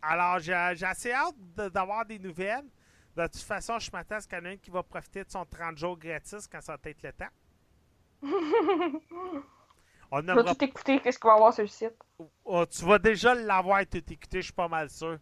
[0.02, 1.36] Alors j'ai assez hâte
[1.74, 2.70] d'avoir des nouvelles.
[3.18, 5.26] De toute façon, je m'attends à ce qu'il y en ait un qui va profiter
[5.26, 7.28] de son 30 jours gratis quand ça va être le temps.
[10.12, 11.94] On vais n'aimera tout écouter, qu'est-ce qu'il va y avoir sur le site?
[12.46, 15.18] Oh, tu vas déjà l'avoir tout écouté, je suis pas mal sûr.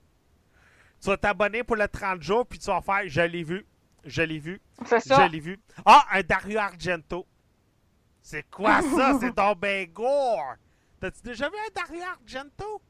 [1.01, 3.65] Tu vas t'abonner pour le 30 jours, puis tu vas faire Je l'ai vu,
[4.03, 5.27] je l'ai vu, C'est je ça.
[5.27, 5.59] l'ai vu.
[5.85, 7.25] Ah, un Dario Argento.
[8.21, 9.17] C'est quoi ça?
[9.21, 10.55] C'est ton ben gore.
[10.99, 12.81] T'as-tu déjà vu un Dario Argento?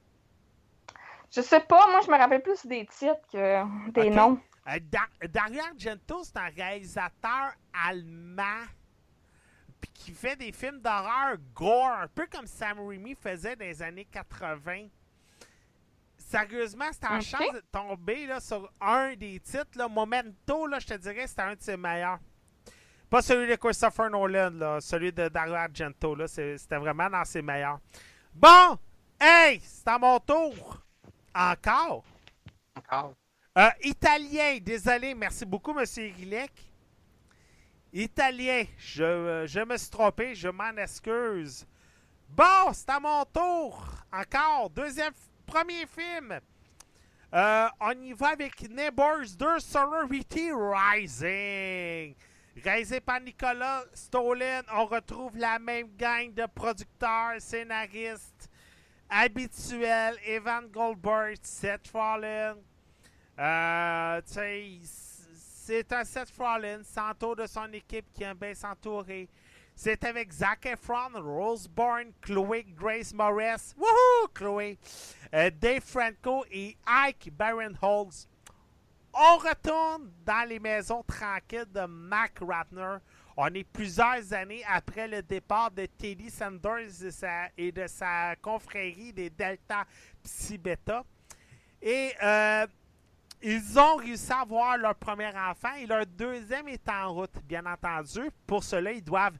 [1.32, 4.40] Je sais pas, moi je me rappelle plus des titres que des noms.
[4.68, 7.52] Euh, Da- Dario Argento, c'est un réalisateur
[7.88, 8.66] allemand
[9.82, 13.82] puis qui fait des films d'horreur gore, un peu comme Sam Raimi faisait dans les
[13.82, 14.88] années 80.
[16.18, 17.22] Sérieusement, c'est en Ok.
[17.24, 19.76] chance de tomber là, sur un des titres.
[19.78, 19.88] Là.
[19.88, 22.20] Momento, là, je te dirais, c'était un de ses meilleurs.
[23.10, 26.14] Pas celui de Christopher Nolan, là, celui de Dario Argento.
[26.14, 27.80] là, C'était vraiment dans ses meilleurs.
[28.34, 28.78] Bon,
[29.20, 30.84] hey, c'est à mon tour.
[31.34, 32.04] Encore?
[32.76, 33.14] Encore.
[33.58, 36.52] Euh, italien, désolé, merci beaucoup, Monsieur Rilek.
[37.92, 41.66] Italien, je, euh, je me suis trompé, je m'en excuse.
[42.30, 43.84] Bon, c'est à mon tour.
[44.14, 45.14] Encore, deuxième,
[45.46, 46.40] premier film.
[47.34, 52.16] Euh, on y va avec Neighbors 2 Sorority Rising.
[52.64, 58.50] Réalisé par Nicolas Stolen, on retrouve la même gang de producteurs, scénaristes
[59.10, 60.18] habituels.
[60.26, 62.56] Evan Goldberg, Seth Fallen,
[63.40, 64.22] euh,
[65.70, 69.30] c'est un Seth Rollins, s'entoure de son équipe qui aime bien s'entourer.
[69.76, 74.80] C'est avec Zac Efron, Rose Byrne, Chloé Grace Morris, wouhou, Chloé,
[75.32, 78.28] euh, Dave Franco et Ike Barinholtz.
[79.14, 82.98] On retourne dans les maisons tranquilles de Mac Ratner.
[83.38, 88.36] On est plusieurs années après le départ de Teddy Sanders et, sa- et de sa
[88.42, 89.86] confrérie des Delta
[90.24, 91.04] Psi Beta.
[91.82, 92.66] Et euh,
[93.42, 97.66] ils ont réussi à avoir leur premier enfant et leur deuxième est en route, bien
[97.66, 98.30] entendu.
[98.46, 99.38] Pour cela, ils doivent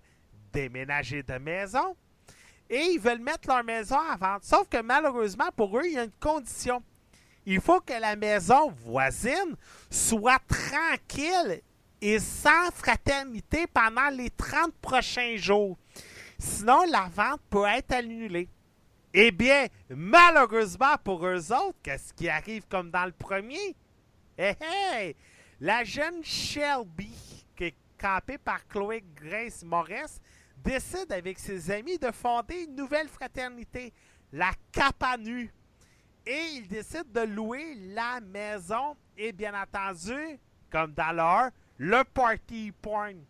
[0.54, 1.96] déménager de maison
[2.70, 4.44] et ils veulent mettre leur maison à vendre.
[4.44, 6.82] Sauf que malheureusement, pour eux, il y a une condition.
[7.46, 9.56] Il faut que la maison voisine
[9.90, 11.62] soit tranquille
[12.02, 15.78] et sans fraternité pendant les 30 prochains jours.
[16.38, 18.48] Sinon, la vente peut être annulée.
[19.14, 23.76] Eh bien, malheureusement pour eux autres, qu'est-ce qui arrive comme dans le premier?
[24.42, 25.16] Hey, hey!
[25.60, 27.12] La jeune Shelby,
[27.58, 30.22] qui est campée par Chloé Grace Morris,
[30.64, 33.92] décide avec ses amis de fonder une nouvelle fraternité,
[34.32, 35.54] la Capanu.
[36.26, 40.40] Et ils décident de louer la maison et bien entendu,
[40.72, 43.22] comme dans l'heure, le party porn.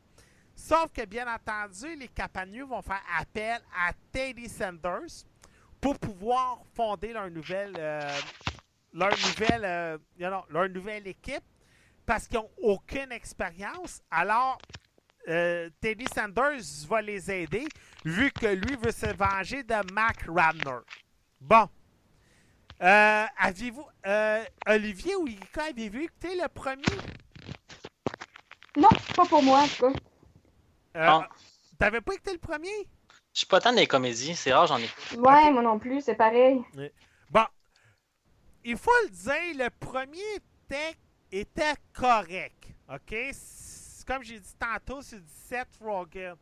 [0.54, 5.26] Sauf que bien entendu, les Capanus vont faire appel à Teddy Sanders
[5.82, 8.12] pour pouvoir fonder leur nouvelle, euh,
[8.93, 11.43] leur nouvelle, euh, you know, leur nouvelle équipe
[12.06, 14.02] parce qu'ils n'ont aucune expérience.
[14.10, 14.58] Alors,
[15.28, 17.67] euh, Teddy Sanders va les aider
[18.04, 20.80] vu que lui veut se venger de Mac Radner.
[21.39, 21.69] Bon.
[22.82, 26.82] Euh, avez-vous, euh, Olivier ou Erika, avez-vous écouté le premier?
[28.78, 29.93] Non, pas pour moi, en tout
[30.93, 31.12] cas.
[31.12, 31.25] Non.
[31.78, 32.88] T'avais pas écouté le premier?
[33.34, 34.89] Je suis pas tant des comédies, c'est rare, j'en ai.
[35.17, 36.62] Ouais, moi non plus, c'est pareil.
[37.30, 37.45] Bon,
[38.63, 40.95] il faut le dire, le premier était,
[41.32, 42.67] était correct.
[42.91, 43.15] OK?
[44.08, 46.36] Comme j'ai dit tantôt, c'est du Seth Rogen.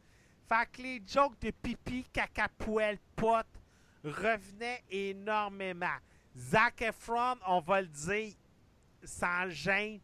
[0.47, 3.45] Fait que les jokes de pipi, caca, poêle, pote
[4.03, 5.97] revenaient énormément.
[6.37, 8.33] Zac Efron, on va le dire,
[9.03, 9.99] sans gêne,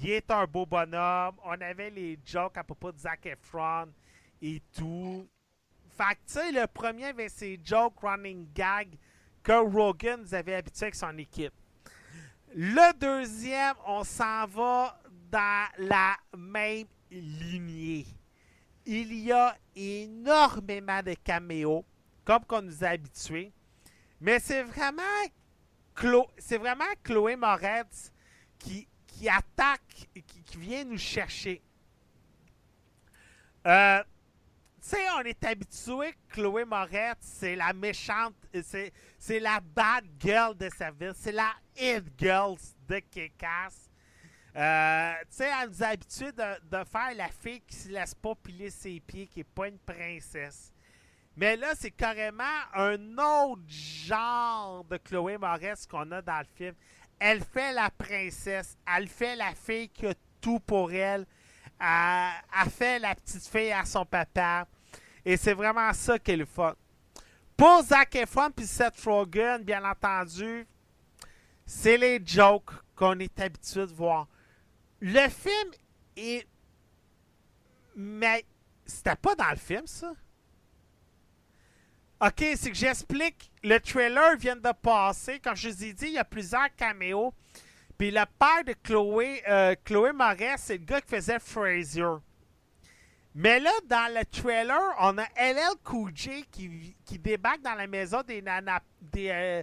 [0.00, 1.36] il est un beau bonhomme.
[1.44, 3.92] On avait les jokes à propos de Zac Efron
[4.42, 5.28] et tout.
[5.96, 8.88] Fait que, tu sais, le premier avait ses jokes running gag
[9.44, 11.52] que Rogan nous avait habitué avec son équipe.
[12.54, 14.98] Le deuxième, on s'en va
[15.30, 18.06] dans la même lignée.
[18.86, 21.84] Il y a énormément de caméos,
[22.24, 23.52] comme qu'on nous a habitués.
[24.20, 25.02] Mais c'est vraiment,
[25.94, 28.12] vraiment Chloé Moretz
[28.58, 28.88] qui,
[29.28, 31.62] attaque, qui, qui vient nous chercher.
[33.66, 34.02] Euh,
[34.84, 40.68] sais, on est habitué que Chloé Moretz, c'est la méchante, c'est, la bad girl de
[40.76, 42.56] sa ville, c'est la hit girl
[42.88, 43.88] de Kekas.
[44.56, 48.14] Euh, tu sais, elle nous a habitués de, de faire la fille qui se laisse
[48.14, 50.72] pas piler ses pieds, qui est pas une princesse.
[51.36, 52.44] Mais là, c'est carrément
[52.74, 56.74] un autre genre de Chloé Moretz qu'on a dans le film.
[57.18, 61.26] Elle fait la princesse, elle fait la fille qui a tout pour elle,
[61.80, 64.66] elle, elle fait la petite fille à son papa.
[65.24, 66.74] Et c'est vraiment ça qu'elle est fun.
[67.56, 70.66] Pour Zac Efron puis Seth Rogen, bien entendu,
[71.64, 74.28] c'est les jokes qu'on est habitué de voir.
[75.00, 75.70] Le film
[76.16, 76.46] est.
[77.96, 78.44] Mais
[78.84, 80.12] c'était pas dans le film, ça?
[82.20, 83.50] Ok, c'est que j'explique.
[83.62, 85.38] Le trailer vient de passer.
[85.40, 87.34] Comme je vous ai dit, il y a plusieurs caméos.
[87.98, 92.16] Puis le père de Chloé, euh, Chloé Moretz, c'est le gars qui faisait Frazier.
[93.34, 98.40] Mais là, dans le trailer, on a LL Cool qui, débarque dans la maison des,
[98.40, 98.80] nana,
[99.16, 99.62] euh,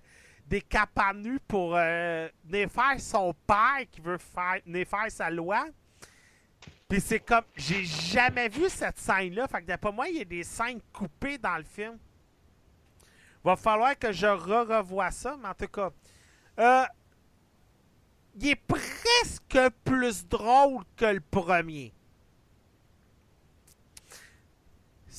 [0.67, 5.67] capanus pour euh, venir faire son père qui veut faire, faire sa loi.
[6.89, 7.45] Puis c'est comme.
[7.55, 9.47] J'ai jamais vu cette scène-là.
[9.47, 11.97] Fait que d'après moi, il y a des scènes coupées dans le film.
[13.45, 15.89] Va falloir que je re-revoie ça, mais en tout cas.
[16.59, 16.83] Euh,
[18.35, 21.93] il est presque plus drôle que le premier.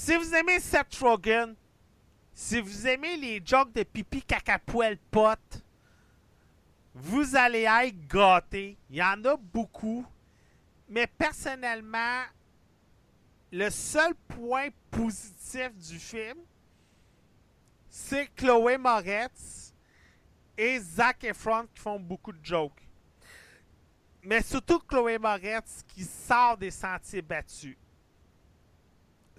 [0.05, 1.55] Si vous aimez Seth Rogen,
[2.35, 5.63] si vous aimez les jokes de pipi caca poêle pote,
[6.93, 8.77] vous allez être gâtés.
[8.91, 10.05] Il y en a beaucoup.
[10.89, 12.25] Mais personnellement,
[13.53, 16.39] le seul point positif du film,
[17.89, 19.73] c'est Chloé Moretz
[20.59, 22.89] et Zac Efron qui font beaucoup de jokes.
[24.25, 27.77] Mais surtout Chloé Moretz qui sort des sentiers battus.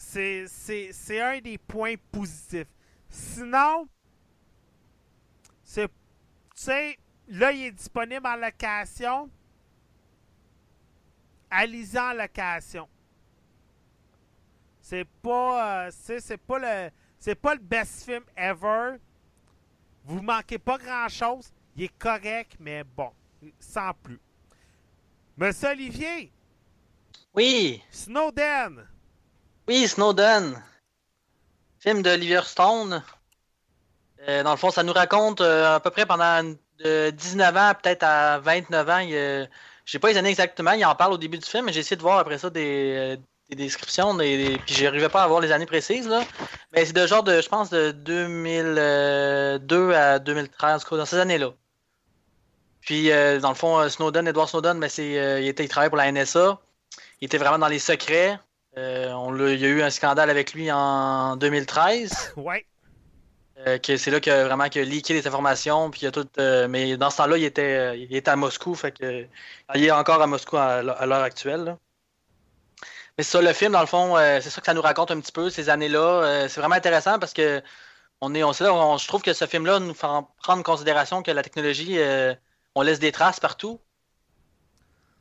[0.06, 2.68] C'est, un des points positifs.
[3.10, 3.88] Sinon,
[5.64, 5.88] c'est.
[5.88, 5.94] Tu
[6.56, 7.00] sais,
[7.30, 9.30] là, il est disponible en location.
[11.50, 12.88] Allez-y en location.
[14.82, 15.88] C'est pas.
[15.88, 16.92] Euh, c'est pas le.
[17.18, 18.98] C'est pas le best film ever.
[20.04, 21.52] Vous manquez pas grand chose.
[21.76, 23.12] Il est correct, mais bon.
[23.60, 24.20] Sans plus.
[25.38, 26.32] Monsieur Olivier?
[27.34, 27.82] Oui.
[27.90, 28.93] Snowden?
[29.68, 30.62] Oui, Snowden.
[31.80, 33.02] Film d'Oliver Stone.
[34.28, 36.54] Euh, dans le fond, ça nous raconte euh, à peu près pendant
[36.84, 39.08] 19 ans, peut-être à 29 ans.
[39.08, 39.46] Je
[39.86, 40.72] j'ai pas les années exactement.
[40.72, 43.18] Il en parle au début du film, mais j'ai essayé de voir après ça des,
[43.50, 44.14] des descriptions.
[44.16, 46.08] Des, puis j'arrivais pas à voir les années précises.
[46.08, 46.24] Là.
[46.74, 51.52] Mais c'est de genre de, je pense, de 2002 à 2013, dans ces années-là.
[52.82, 56.12] Puis, euh, dans le fond, Snowden, Edward Snowden, ben, c'est, il, était, il pour la
[56.12, 56.60] NSA.
[57.22, 58.38] Il était vraiment dans les secrets.
[58.78, 62.34] Euh, on il y a eu un scandale avec lui en 2013.
[62.38, 62.66] ouais.
[63.68, 65.92] Euh, c'est là que vraiment qu'il a leaké les informations.
[65.92, 68.74] Puis il a tout, euh, mais dans ce temps-là, il était, il était à Moscou.
[68.76, 69.28] Fait que,
[69.76, 71.78] il est encore à Moscou à, l'heure actuelle.
[73.18, 75.32] Mais ça, le film, dans le fond, c'est ça que ça nous raconte un petit
[75.32, 76.48] peu, ces années-là.
[76.50, 77.62] c'est vraiment intéressant parce que
[78.22, 81.30] on est, on, on je trouve que ce film-là nous fait prendre en considération que
[81.30, 82.00] la technologie,
[82.74, 83.80] on laisse des traces partout.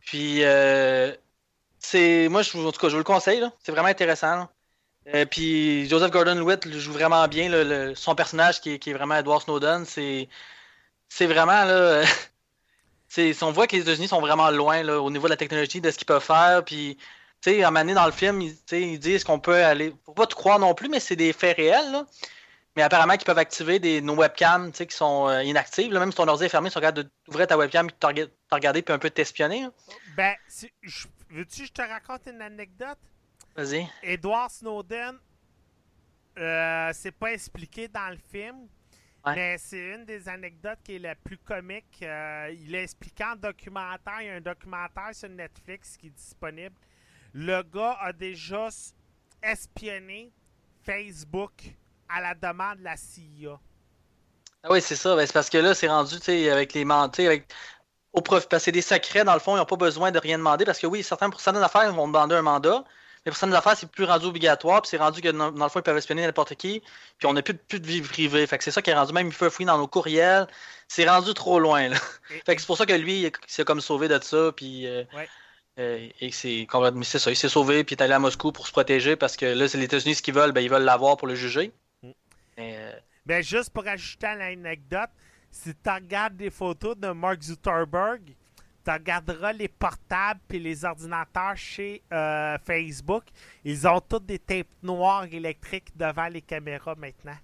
[0.01, 0.43] Puis
[1.83, 4.49] c'est moi je, en tout cas je vous le conseille c'est vraiment intéressant
[5.15, 10.29] euh, puis Joseph Gordon-Levitt joue vraiment bien son personnage qui est, vraiment Edward Snowden c'est
[11.09, 12.05] c'est vraiment là
[13.43, 15.91] on voit que les États-Unis sont vraiment loin là, au niveau de la technologie de
[15.91, 16.97] ce qu'ils peuvent faire puis
[17.43, 20.27] tu sais à un dans le film ils, ils disent qu'on peut aller faut pas
[20.27, 22.07] tout croire non plus mais c'est des faits réels là.
[22.77, 25.93] Mais apparemment, qu'ils peuvent activer des, nos webcams qui sont euh, inactives.
[25.93, 28.95] même si ton ordi est fermé, tu regardes d'ouvrir ta webcam et te regarder puis
[28.95, 29.67] un peu t'espionner.
[30.17, 30.35] Ben,
[31.33, 32.99] veux-tu que je te raconte une anecdote?
[33.57, 33.89] Vas-y.
[34.03, 35.19] Edward Snowden,
[36.39, 38.69] euh, c'est pas expliqué dans le film.
[39.25, 42.01] Mais c'est une des anecdotes qui est la plus comique.
[42.03, 44.21] Euh, il est expliqué en documentaire.
[44.21, 46.75] Il y a un documentaire sur Netflix qui est disponible.
[47.33, 48.69] Le gars a déjà
[49.43, 50.33] espionné
[50.83, 51.53] Facebook
[52.09, 53.61] à la demande de la CIA.
[54.65, 55.15] Ah oui, c'est ça.
[55.15, 56.15] Ben, c'est parce que là, c'est rendu
[56.51, 56.85] avec les
[57.27, 57.53] avec
[58.13, 60.19] au prof, parce que c'est des secrets, dans le fond, ils n'ont pas besoin de
[60.19, 60.65] rien demander.
[60.65, 62.85] Parce que oui, certains, pour certaines affaires, vont demander un mandat.
[63.25, 64.83] Mais pour certaines affaires, c'est plus rendu obligatoire.
[64.83, 66.83] Puis c'est rendu que dans, le fond, ils peuvent espionner n'importe qui.
[67.19, 68.47] Puis on n'a plus, plus de vie privée.
[68.47, 69.13] Fait que c'est ça qui est rendu.
[69.13, 70.47] Même il fouiller dans nos courriels.
[70.89, 71.89] C'est rendu trop loin.
[71.89, 71.97] Là.
[72.47, 74.53] fait que c'est pour ça que lui, il s'est comme sauvé de ça.
[74.55, 74.87] Puis.
[74.87, 75.05] Euh,
[75.79, 77.05] euh, et c'est complètement.
[77.05, 77.31] C'est ça.
[77.31, 77.85] Il s'est sauvé.
[77.85, 79.17] Puis il est allé à Moscou pour se protéger.
[79.17, 80.53] Parce que là, c'est les États-Unis ce qu'ils veulent.
[80.53, 81.73] Ben, ils veulent l'avoir pour le juger.
[82.59, 82.93] Euh,
[83.25, 85.11] ben, juste pour ajouter à l'anecdote,
[85.53, 88.35] si tu regardes des photos de Mark Zuckerberg,
[88.85, 93.25] tu regarderas les portables et les ordinateurs chez euh, Facebook.
[93.63, 97.37] Ils ont tous des tapes noires électriques devant les caméras maintenant.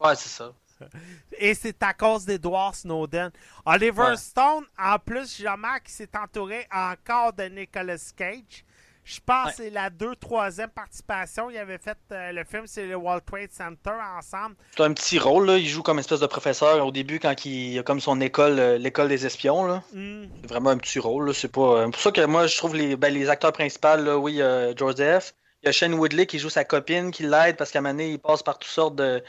[0.00, 0.52] Ouais, c'est ça.
[1.38, 3.30] Et c'est à cause d'Edward Snowden.
[3.64, 8.64] Oliver Stone, en plus, remarqué qu'il s'est entouré encore de Nicolas Cage.
[9.04, 11.50] Je pense que c'est la deux, troisième participation.
[11.50, 14.54] Il avait fait euh, le film, c'est le World Trade Center ensemble.
[14.76, 15.58] C'est un petit rôle, là.
[15.58, 18.78] Il joue comme espèce de professeur au début quand il a comme son école, euh,
[18.78, 19.64] l'école des espions.
[19.64, 19.82] Là.
[19.92, 20.26] Hmm.
[20.40, 21.34] C'est vraiment un petit rôle.
[21.34, 21.80] C'est pas.
[21.82, 24.40] Euh, pour ça que moi, je trouve les, ben, les acteurs principaux, là, oui,
[24.76, 25.34] Joseph.
[25.62, 27.94] Il y a Shane Woodley qui joue sa copine, qui l'aide parce qu'à un moment
[27.94, 29.22] donné, il passe par toutes sortes de,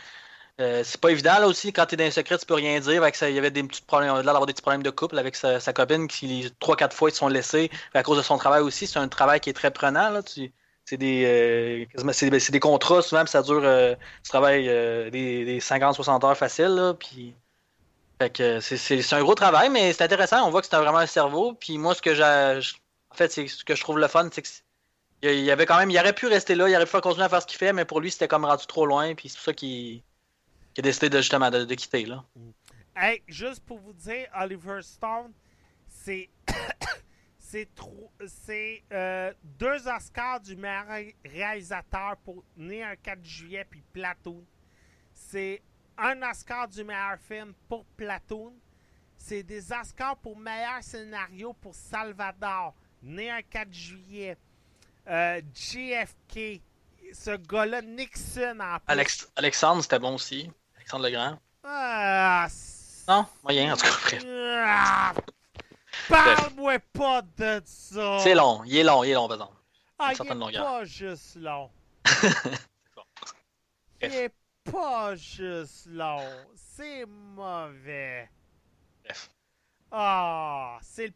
[0.61, 3.01] euh, c'est pas évident là aussi quand t'es dans un secret tu peux rien dire.
[3.01, 4.91] Avec ça, il y avait des petits problèmes on a d'avoir des petits problèmes de
[4.91, 7.71] couple avec sa, copine qui trois quatre fois ils se sont laissés.
[7.93, 10.21] À cause de son travail aussi c'est un travail qui est très prenant là.
[10.85, 14.65] C'est des euh, c'est des, contrats souvent ça dure euh, tu travailles
[15.11, 17.33] des, des 50 60 heures faciles là puis
[18.19, 20.47] c'est un gros travail mais c'est intéressant.
[20.47, 21.53] On voit que c'est vraiment un cerveau.
[21.53, 24.43] Puis moi ce que j'ai en fait c'est ce que je trouve le fun c'est
[24.43, 24.47] que
[25.23, 27.29] il y avait quand même il aurait pu rester là il aurait pu continuer à
[27.29, 29.45] faire ce qu'il fait mais pour lui c'était comme rendu trop loin puis c'est pour
[29.45, 30.03] ça qu'il
[30.73, 32.05] qui a décidé de, justement de, quitter.
[32.05, 32.23] Là.
[32.95, 35.33] Hey, juste pour vous dire, Oliver Stone,
[35.87, 36.29] c'est.
[38.27, 44.43] c'est euh, deux Oscars du meilleur ré- réalisateur pour Né un 4 juillet puis Platoon.
[45.13, 45.61] C'est
[45.97, 48.53] un Oscar du meilleur film pour Platoon.
[49.17, 54.35] C'est des Oscars pour meilleur scénario pour Salvador, Né un 4 juillet.
[55.07, 56.61] Euh, JFK,
[57.13, 58.83] ce gars-là, Nixon en plus.
[58.87, 60.49] Alex- Alexandre, c'était bon aussi.
[60.93, 61.39] Alexandre Legrand.
[61.63, 64.23] Ah, c'est- Non, moyen, en tout cas, bref.
[64.65, 65.13] Ah,
[66.07, 68.19] Parle-moi pas de ça.
[68.19, 69.57] C'est long, il est long, il est long, par exemple.
[69.97, 70.63] Ah, il est longueur.
[70.63, 71.69] pas juste long.
[72.95, 73.03] bon.
[74.01, 74.35] Il est
[74.69, 76.27] pas juste long.
[76.55, 78.29] C'est mauvais.
[79.05, 79.29] Bref.
[79.91, 81.07] Ah, c'est...
[81.07, 81.13] le-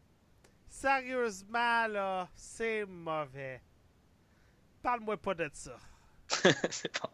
[0.70, 3.60] Sérieusement, là, c'est mauvais.
[4.82, 5.76] Parle-moi pas de ça.
[6.70, 7.10] c'est bon.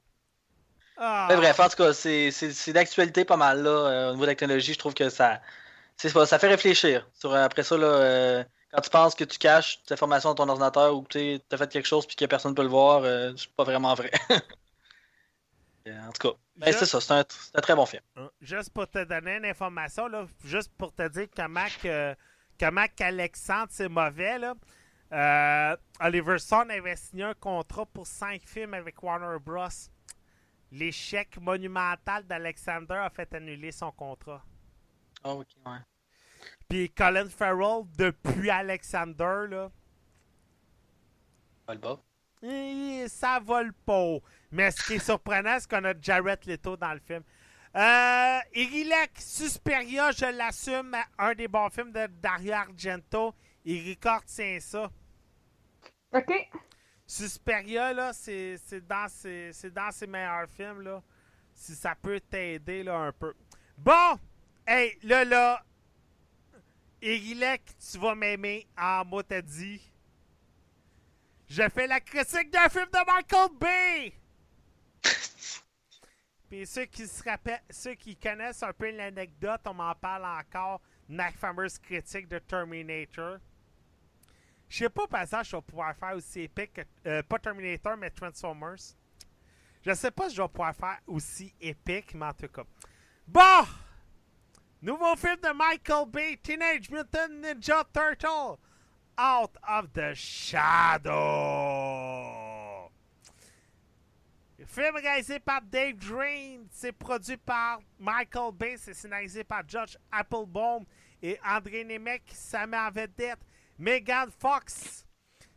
[0.96, 3.70] Ah, Mais bref, en tout cas, c'est d'actualité pas mal là.
[3.70, 5.40] euh, au niveau de la technologie, je trouve que ça.
[5.96, 7.08] ça fait réfléchir.
[7.14, 10.48] Sur, après ça, là, euh, quand tu penses que tu caches tes informations dans ton
[10.48, 13.02] ordinateur ou que tu as fait quelque chose puis que personne ne peut le voir,
[13.04, 14.10] euh, c'est pas vraiment vrai.
[15.86, 18.00] Euh, en tout cas, ben, c'est ça, c'est un, très bon film.
[18.40, 22.16] Juste pour te donner une information, là, juste pour te dire comment que,
[22.58, 24.54] comment qu'Alexandre c'est mauvais, là.
[25.12, 29.68] Euh, Oliver Stone avait signé un contrat pour cinq films avec Warner Bros.
[30.74, 34.44] L'échec monumental d'Alexander a fait annuler son contrat.
[35.22, 35.78] Ah, ok, ouais.
[36.68, 39.70] Puis Colin Farrell, depuis Alexander, là,
[41.64, 42.00] Pas le bas.
[42.42, 44.18] Eh, ça vole pas.
[44.50, 47.22] Mais ce qui est surprenant, c'est qu'on a Jared Leto dans le film.
[47.76, 53.32] Euh, Irilek, Susperia, je l'assume, un des bons films de Dario Argento.
[53.64, 54.90] Il record tient ça.
[56.12, 56.50] Ok.
[57.06, 61.02] Susperia, là, c'est c'est dans, ses- c'est dans ses meilleurs films, là.
[61.54, 63.34] Si ça peut t'aider, là, un peu.
[63.78, 64.18] Bon!
[64.66, 65.62] Hey, là, là,
[67.02, 68.66] Irilek, tu vas m'aimer.
[68.76, 69.80] Ah, moi, t'as dit.
[71.46, 74.12] Je fais la critique d'un film de Michael Bay!
[76.48, 80.80] Puis ceux qui se rappellent, ceux qui connaissent un peu l'anecdote, on m'en parle encore,
[81.08, 83.38] la fameuse critique de Terminator.
[84.74, 86.80] Je sais pas, par exemple, je vais pouvoir faire aussi épique que.
[87.06, 88.96] euh, pas Terminator, mais Transformers.
[89.86, 92.64] Je sais pas si je vais pouvoir faire aussi épique, mais en tout cas.
[93.24, 93.64] Bon!
[94.82, 98.58] Nouveau film de Michael Bay, Teenage Mutant Ninja Turtle,
[99.16, 101.12] Out of the Shadow.
[104.66, 110.84] Film réalisé par Dave Drain, c'est produit par Michael Bay, c'est scénarisé par George Applebaum
[111.22, 113.38] et André Nemec, ça met en vedette
[113.78, 115.06] Megan Fox,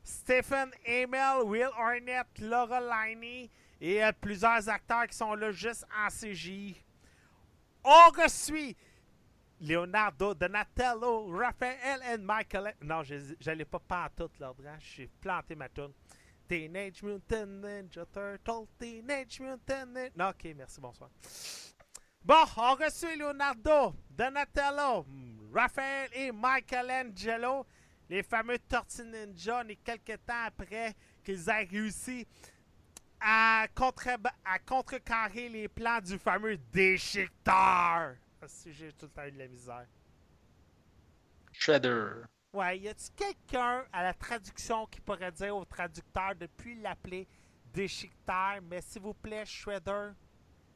[0.03, 3.49] Stephen Amell, Will Arnett, Laura Linney
[3.79, 6.75] et euh, plusieurs acteurs qui sont là juste en CGI.
[7.83, 8.75] On reçoit
[9.61, 12.75] Leonardo Donatello, Raphael et Michael.
[12.81, 13.15] Non, je
[13.45, 14.63] n'allais pas pantoute l'ordre.
[14.67, 14.77] hein.
[14.79, 15.93] J'ai planté ma tourne.
[16.47, 20.29] Teenage Mutant Ninja Turtle, Teenage Mutant Ninja...
[20.29, 21.09] Ok, merci, bonsoir.
[22.23, 25.05] Bon, on reçoit Leonardo, Donatello,
[25.53, 27.65] Raphaël et Michelangelo,
[28.09, 32.27] les fameux Tortues Ninja, et quelques temps après qu'ils aient réussi
[33.19, 34.07] à, contre
[34.45, 38.15] à contrecarrer les plans du fameux déchiqueteur.
[38.39, 39.87] Parce que j'ai tout le temps eu de la misère.
[41.51, 42.23] Shredder.
[42.53, 47.27] Ouais, y a-tu quelqu'un à la traduction qui pourrait dire au traducteur depuis l'appeler
[47.73, 50.11] déchiqueteur, mais s'il vous plaît, Shredder,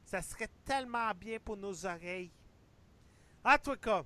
[0.03, 2.31] ça serait tellement bien pour nos oreilles.
[3.43, 4.03] En tout cas,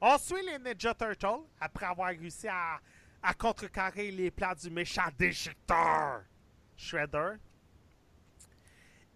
[0.00, 2.80] on suit les Ninja Turtles après avoir réussi à,
[3.22, 6.22] à contrecarrer les plans du méchant déchiqueteur,
[6.76, 7.34] Shredder.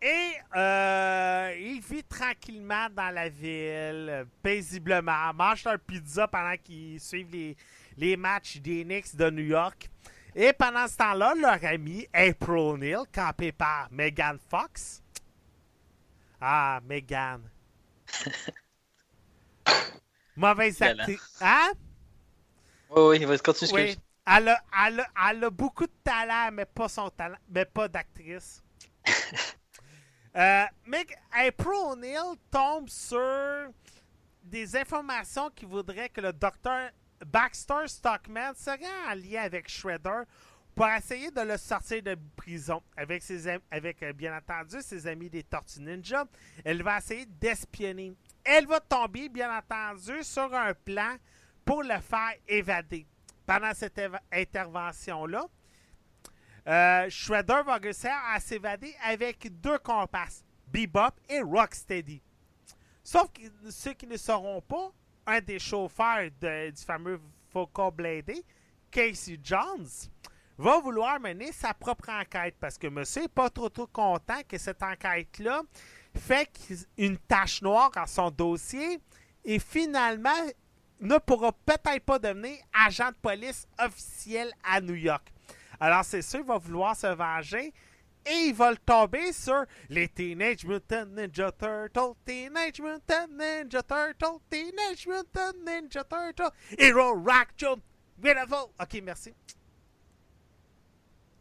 [0.03, 7.31] Et euh, il vit tranquillement dans la ville, paisiblement, mange leur pizza pendant qu'ils suivent
[7.31, 7.57] les,
[7.99, 9.91] les matchs des Knicks de New York.
[10.35, 15.03] Et pendant ce temps-là, leur ami April Neal, campé par Megan Fox.
[16.41, 17.43] Ah, Megan.
[20.41, 21.39] Mauvaise actrice.
[21.43, 21.73] Hein?
[22.91, 23.99] Oui, oui, vas-y, continue, Oui.
[24.27, 27.89] Elle a, elle, a, elle a beaucoup de talent, mais pas son talent, mais pas
[27.89, 28.63] d'actrice.
[30.37, 33.71] euh, mais April O'Neil tombe sur
[34.43, 36.91] des informations qui voudraient que le docteur
[37.27, 38.79] Baxter Stockman serait
[39.09, 40.23] en lien avec Shredder
[40.75, 42.83] pour essayer de le sortir de prison.
[42.97, 46.25] Avec, ses, avec euh, bien entendu ses amis des Tortues Ninja,
[46.65, 48.15] elle va essayer d'espionner.
[48.45, 51.17] Elle va tomber, bien entendu, sur un plan
[51.65, 53.07] pour le faire évader.
[53.47, 54.01] Pendant cette
[54.33, 55.47] intervention-là,
[56.67, 62.23] euh, Shredder va réussir à s'évader avec deux compasses, Bebop et Rocksteady.
[63.03, 64.93] Sauf que ceux qui ne sauront pas,
[65.27, 67.21] un des chauffeurs du fameux
[67.53, 68.45] Focal Bladé,
[68.91, 69.89] Casey Jones,
[70.59, 74.59] va vouloir mener sa propre enquête parce que monsieur n'est pas trop trop content que
[74.59, 75.63] cette enquête-là
[76.15, 76.51] fait
[76.97, 79.01] une tache noire à son dossier
[79.45, 80.31] et finalement
[81.01, 85.33] ne pourra peut-être pas devenir agent de police officiel à New York.
[85.79, 87.73] Alors c'est sûr, il va vouloir se venger
[88.27, 94.41] et il va le tomber sur les Teenage Mutant Ninja Turtles, Teenage Mutant Ninja Turtles,
[94.51, 97.83] Teenage Mutant Ninja Turtles, Hero Rock Jump,
[98.19, 98.71] Beautiful.
[98.79, 99.33] Ok, merci.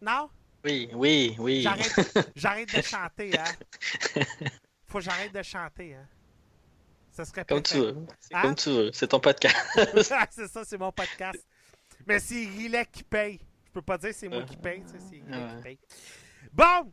[0.01, 0.29] Non?
[0.65, 1.61] Oui, oui, oui.
[2.35, 3.43] J'arrête, de chanter, hein?
[4.85, 6.07] Faut que j'arrête de chanter, hein?
[7.11, 8.05] Ça serait Comme tu veux.
[8.19, 8.41] C'est Hein?
[8.41, 8.91] comme tu veux.
[8.93, 9.55] C'est ton podcast.
[10.11, 11.45] Ah, c'est ça, c'est mon podcast.
[12.07, 13.39] Mais c'est Riley qui paye.
[13.67, 15.79] Je peux pas dire c'est moi qui paye, tu sais, c'est Riley qui paye.
[16.51, 16.91] Bon,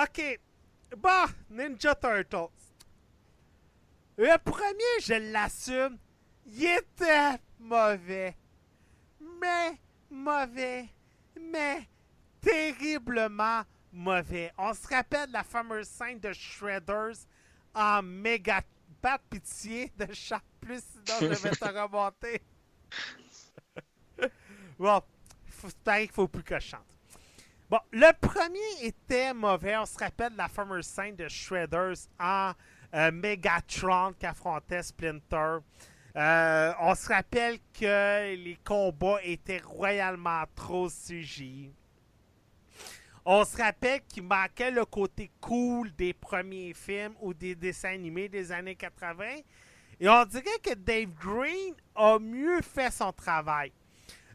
[0.00, 0.40] ok.
[0.96, 2.52] Bon, Ninja Turtles.
[4.16, 5.98] Le premier, je l'assume,
[6.46, 8.36] il était mauvais.
[9.40, 9.78] Mais
[10.10, 10.88] mauvais.
[11.40, 11.88] Mais
[12.40, 13.62] terriblement
[13.92, 14.52] mauvais.
[14.58, 17.26] On se rappelle la fameuse scène de Shredders
[17.74, 18.62] en méga.
[19.00, 22.42] Pas de pitié de chat plus, sinon je vais te remonter.
[24.78, 25.00] bon,
[25.62, 26.84] peut-être qu'il faut plus que je chante.
[27.70, 29.76] Bon, le premier était mauvais.
[29.76, 32.52] On se rappelle la fameuse scène de Shredders en
[32.94, 35.58] euh, Megatron qui affrontait Splinter.
[36.16, 41.70] Euh, on se rappelle que les combats étaient royalement trop CGI.
[43.30, 48.26] On se rappelle qu'il manquait le côté cool des premiers films ou des dessins animés
[48.26, 49.22] des années 80.
[50.00, 53.70] Et on dirait que Dave Green a mieux fait son travail.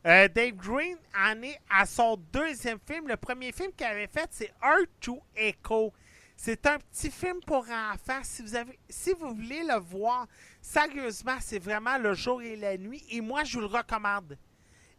[0.05, 3.07] Euh, Dave Green en est à son deuxième film.
[3.07, 5.91] Le premier film qu'il avait fait, c'est Earth to Echo.
[6.37, 8.21] C'est un petit film pour enfants.
[8.21, 10.27] Si vous, si vous voulez le voir,
[10.61, 13.03] sérieusement, c'est vraiment le jour et la nuit.
[13.09, 14.37] Et moi, je vous le recommande.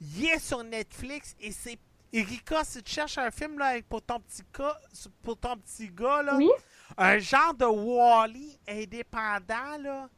[0.01, 1.79] Il est sur Netflix et c'est.
[2.17, 4.79] Erika, si tu cherches un film là, pour, ton petit cas,
[5.23, 6.49] pour ton petit gars, là, Oui?
[6.97, 10.09] un genre de Wally indépendant, là,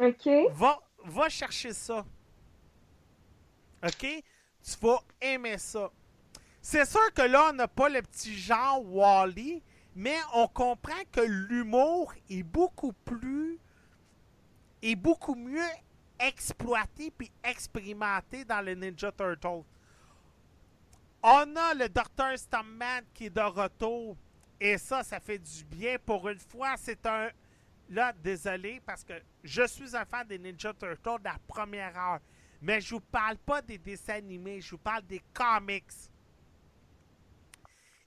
[0.00, 0.26] Ok.
[0.52, 2.04] va, va chercher ça.
[3.84, 4.06] OK?
[4.64, 5.90] Tu vas aimer ça.
[6.60, 9.62] C'est sûr que là, on n'a pas le petit genre Wally,
[9.94, 13.58] mais on comprend que l'humour est beaucoup plus.
[14.80, 15.60] est beaucoup mieux
[16.18, 19.62] exploité puis expérimenté dans le Ninja Turtle.
[21.22, 22.36] On a le Dr.
[22.36, 24.16] Stumpman qui est de retour.
[24.60, 26.74] Et ça, ça fait du bien pour une fois.
[26.76, 27.30] C'est un.
[27.88, 29.12] Là, désolé, parce que
[29.44, 32.20] je suis un fan des Ninja Turtles de la première heure.
[32.60, 35.92] Mais je vous parle pas des dessins animés, je vous parle des comics.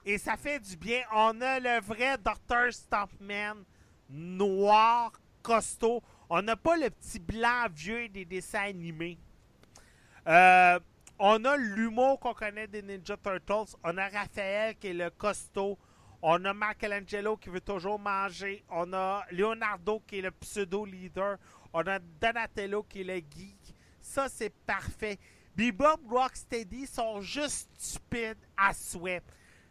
[0.04, 1.02] Et ça fait du bien.
[1.12, 2.72] On a le vrai Dr.
[2.72, 3.64] Stumpman,
[4.08, 5.12] noir,
[5.42, 6.02] costaud.
[6.28, 9.18] On n'a pas le petit blanc vieux des dessins animés.
[10.26, 10.80] Euh,
[11.18, 13.76] on a l'humour qu'on connaît des Ninja Turtles.
[13.82, 15.78] On a Raphaël qui est le costaud.
[16.22, 18.64] On a Michelangelo qui veut toujours manger.
[18.68, 21.38] On a Leonardo qui est le pseudo-leader.
[21.72, 23.74] On a Donatello qui est le geek.
[24.00, 25.18] Ça, c'est parfait.
[25.54, 29.22] Bebop Rocksteady sont juste stupides à souhait.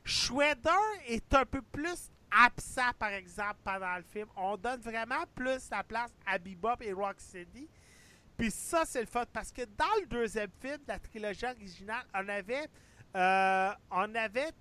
[0.03, 0.69] Shredder
[1.07, 4.27] est un peu plus absent, par exemple, pendant le film.
[4.35, 7.69] On donne vraiment plus la place à Bebop et Rocksteady.
[8.37, 12.05] Puis ça, c'est le fun parce que dans le deuxième film de la trilogie originale,
[12.13, 12.67] on avait,
[13.15, 14.51] euh, on avait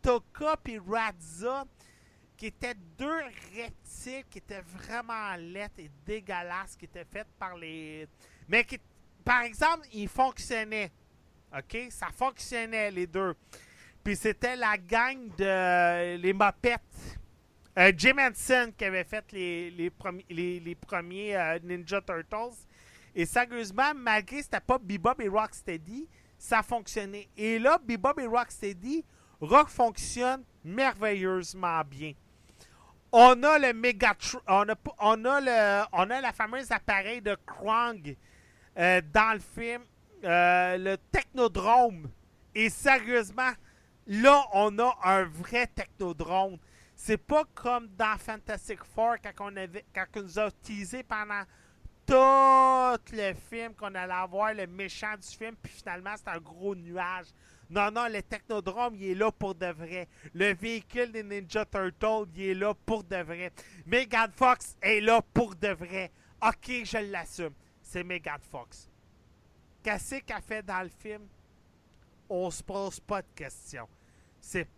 [0.00, 1.64] Toka et Radza
[2.36, 3.22] qui étaient deux
[3.54, 8.08] reptiles qui étaient vraiment laides et dégueulasses, qui étaient faites par les.
[8.48, 8.78] Mais qui,
[9.24, 10.90] par exemple, ils fonctionnaient.
[11.56, 11.86] OK?
[11.90, 13.34] Ça fonctionnait, les deux.
[14.02, 16.80] Puis c'était la gang de les Mopettes.
[17.78, 22.66] Euh, Jim Henson qui avait fait les, les, les premiers euh, Ninja Turtles.
[23.14, 26.08] Et sérieusement, malgré c'était pas Bebop et Rocksteady,
[26.38, 27.28] ça fonctionnait.
[27.36, 29.04] Et là, Bebop et Rocksteady
[29.68, 32.12] fonctionne merveilleusement bien.
[33.12, 37.36] On a le Megatron, on a, on a le, on a la fameuse appareil de
[37.46, 38.16] Krang
[38.76, 39.82] euh, dans le film,
[40.24, 42.10] euh, le Technodrome.
[42.54, 43.52] Et sérieusement,
[44.06, 46.58] là, on a un vrai Technodrome.
[46.96, 51.42] C'est pas comme dans Fantastic Four quand on, avait, quand on nous a teasé pendant
[52.06, 56.74] tout le film qu'on allait avoir le méchant du film, puis finalement, c'est un gros
[56.74, 57.26] nuage.
[57.70, 60.08] Non, non, le Technodrome, il est là pour de vrai.
[60.34, 63.52] Le véhicule des Ninja Turtles, il est là pour de vrai.
[63.86, 66.12] Megan Fox est là pour de vrai.
[66.42, 67.54] Ok, je l'assume.
[67.80, 68.90] C'est Megan Fox.
[69.82, 71.26] Qu'est-ce qu'elle fait dans le film?
[72.28, 73.88] On se pose pas de questions.
[74.40, 74.68] C'est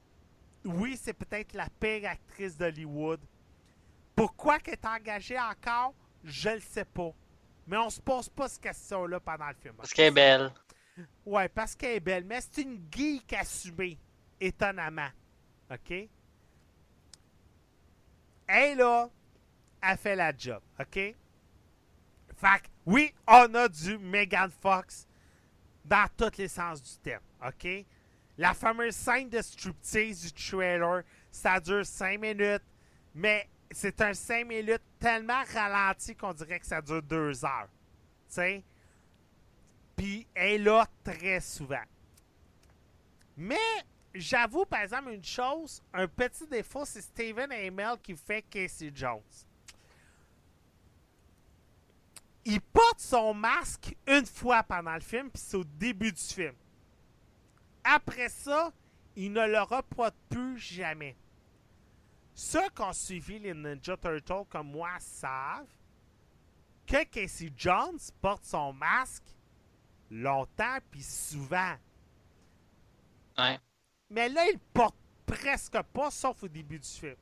[0.64, 3.20] oui, c'est peut-être la pire actrice d'Hollywood.
[4.14, 5.94] Pourquoi qu'elle est engagée encore?
[6.26, 7.12] Je le sais pas.
[7.66, 9.74] Mais on se pose pas cette question-là pendant le film.
[9.76, 10.52] Parce qu'elle est belle.
[11.24, 12.24] Ouais, parce qu'elle est belle.
[12.24, 13.98] Mais c'est une geek assumée,
[14.40, 15.08] étonnamment.
[15.70, 16.08] OK?
[18.48, 19.08] Elle, là,
[19.80, 20.60] a fait la job.
[20.80, 20.94] OK?
[20.94, 21.16] Fait
[22.36, 25.06] que, oui, on a du Megan Fox
[25.84, 27.22] dans tous les sens du terme.
[27.44, 27.84] OK?
[28.36, 32.62] La fameuse scène de striptease du trailer, ça dure 5 minutes,
[33.14, 37.68] mais c'est un 5 minutes tellement ralenti qu'on dirait que ça dure 2 heures.
[38.28, 38.64] Tu sais?
[39.96, 41.82] Puis elle est là très souvent.
[43.36, 43.56] Mais
[44.14, 49.20] j'avoue, par exemple, une chose, un petit défaut, c'est Steven Amell qui fait Casey Jones.
[52.44, 56.54] Il porte son masque une fois pendant le film, puis c'est au début du film.
[57.82, 58.72] Après ça,
[59.16, 61.16] il ne l'aura pas plus jamais.
[62.38, 65.64] Ceux qui ont suivi les Ninja Turtles comme moi savent
[66.86, 69.24] que Casey Jones porte son masque
[70.10, 71.76] longtemps puis souvent.
[73.38, 73.58] Ouais.
[74.10, 77.16] Mais là, il porte presque pas, sauf au début du film.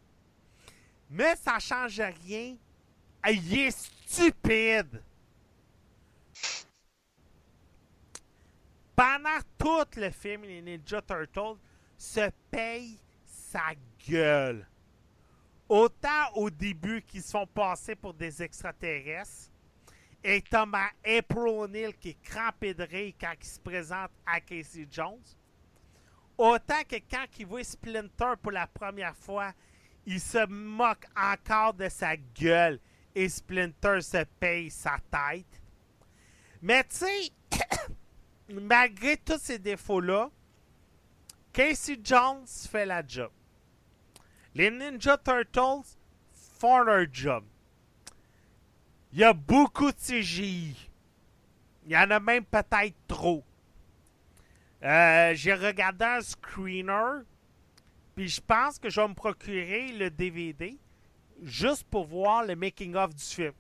[1.09, 2.57] Mais ça change rien.
[3.31, 5.01] Il est stupide.
[8.97, 11.61] Pendant tout le film, les Ninja Turtles
[11.97, 13.75] se payent sa
[14.09, 14.67] gueule.
[15.69, 19.51] Autant au début qu'ils se font passer pour des extraterrestres,
[20.23, 24.87] et Thomas April O'Neil qui est crampé de rire quand il se présente à Casey
[24.91, 25.23] Jones,
[26.39, 29.53] autant que quand il voit Splinter pour la première fois,
[30.07, 32.81] il se moque encore de sa gueule
[33.15, 35.61] et Splinter se paye sa tête.
[36.63, 37.31] Mais tu sais,
[38.49, 40.31] malgré tous ces défauts-là,
[41.53, 43.31] Casey Jones fait la job.
[44.55, 45.97] Les Ninja Turtles
[46.59, 47.45] font leur job.
[49.13, 50.91] Il y a beaucoup de CGI.
[51.87, 53.45] Il y en a même peut-être trop.
[54.83, 57.23] Euh, J'ai regardé un screener,
[58.15, 60.77] puis je pense que je vais me procurer le DVD
[61.43, 63.53] juste pour voir le making-of du film.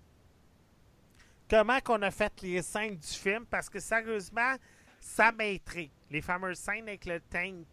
[1.49, 4.55] Comment qu'on a fait les scènes du film, parce que sérieusement,
[5.01, 5.91] ça m'intrigue.
[6.11, 7.67] Les fameuses scènes avec le tank,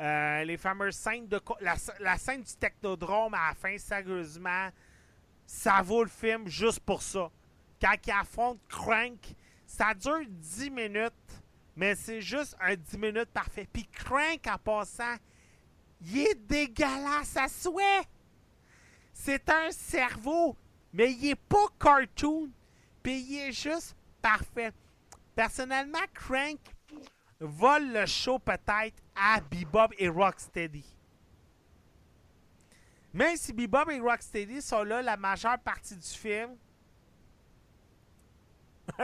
[0.00, 1.40] euh, les fameuses scènes de...
[1.60, 4.68] La, scène du technodrome à la fin, sérieusement,
[5.46, 7.30] ça vaut le film juste pour ça.
[7.80, 9.34] Quand il affronte Crank,
[9.66, 11.42] ça dure 10 minutes,
[11.76, 13.68] mais c'est juste un 10 minutes parfait.
[13.72, 15.16] Puis Crank, en passant,
[16.00, 18.02] il est dégueulasse à souhait.
[19.12, 20.56] C'est un cerveau,
[20.92, 22.50] mais il est pas cartoon,
[23.02, 24.72] puis il est juste parfait.
[25.36, 26.58] Personnellement, Crank
[27.38, 30.84] vole le show peut-être à Bebop et Rocksteady.
[33.12, 36.56] Même si Bebop et Rocksteady sont là la majeure partie du film.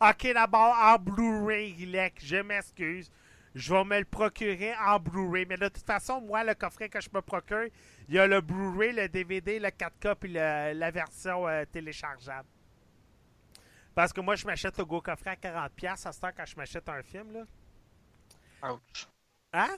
[0.00, 1.74] ok, d'abord en Blu-ray,
[2.18, 3.10] je m'excuse.
[3.54, 5.46] Je vais me le procurer en Blu-ray.
[5.46, 7.66] Mais de toute façon, moi, le coffret que je me procure,
[8.08, 12.48] il y a le Blu-ray, le DVD, le 4K puis la version euh, téléchargeable.
[13.94, 16.56] Parce que moi, je m'achète le Go coffret à 40$ à ce temps quand je
[16.56, 17.32] m'achète un film.
[17.32, 17.44] là.
[18.62, 19.06] Ouch.
[19.52, 19.76] Hein?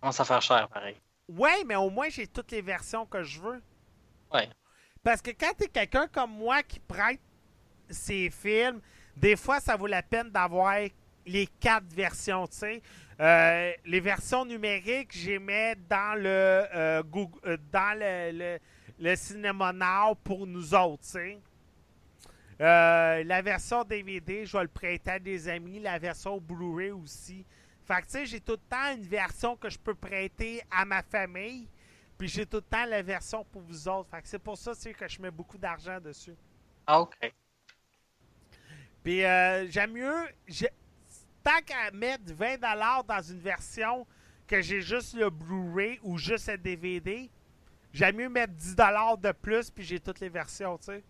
[0.00, 0.96] Commence à faire cher, pareil.
[1.28, 3.62] Ouais, mais au moins, j'ai toutes les versions que je veux.
[4.32, 4.48] Ouais.
[5.02, 7.20] Parce que quand t'es quelqu'un comme moi qui prête
[7.88, 8.80] ses films,
[9.16, 10.76] des fois, ça vaut la peine d'avoir
[11.26, 12.82] les quatre versions, tu sais.
[13.20, 18.58] Euh, les versions numériques, j'ai mets dans le euh, Google, euh, dans le, le,
[18.98, 21.38] le Cinema Now pour nous autres, tu sais.
[22.58, 25.80] La version DVD, je vais le prêter à des amis.
[25.80, 27.44] La version Blu-ray aussi.
[27.94, 30.84] Fait que, tu sais, j'ai tout le temps une version que je peux prêter à
[30.86, 31.68] ma famille.
[32.16, 34.08] Puis j'ai tout le temps la version pour vous autres.
[34.10, 36.34] Fait que c'est pour ça, que je mets beaucoup d'argent dessus.
[36.86, 37.16] Ah, OK.
[39.02, 40.26] Puis euh, j'aime mieux...
[41.42, 44.06] Tant qu'à mettre 20$ dans une version
[44.46, 47.28] que j'ai juste le Blu-ray ou juste le DVD,
[47.92, 51.04] j'aime mieux mettre 10$ de plus puis j'ai toutes les versions, tu sais.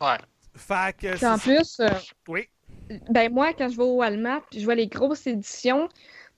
[0.00, 0.16] Ouais.
[0.56, 1.14] Fait que...
[1.16, 1.90] Puis en c'est- plus, euh,
[2.28, 2.48] Oui.
[3.10, 5.88] Ben moi, quand je vais au Walmart, puis je vois les grosses éditions,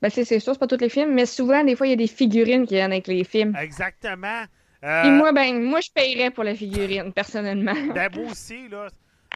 [0.01, 1.97] ben c'est sûr, c'est pas tous les films, mais souvent, des fois, il y a
[1.97, 3.55] des figurines qui viennent avec les films.
[3.57, 4.45] Exactement.
[4.85, 7.75] Euh, Puis moi, ben, moi, je paierais pour la figurine, personnellement.
[7.95, 8.87] Ben, moi aussi, là.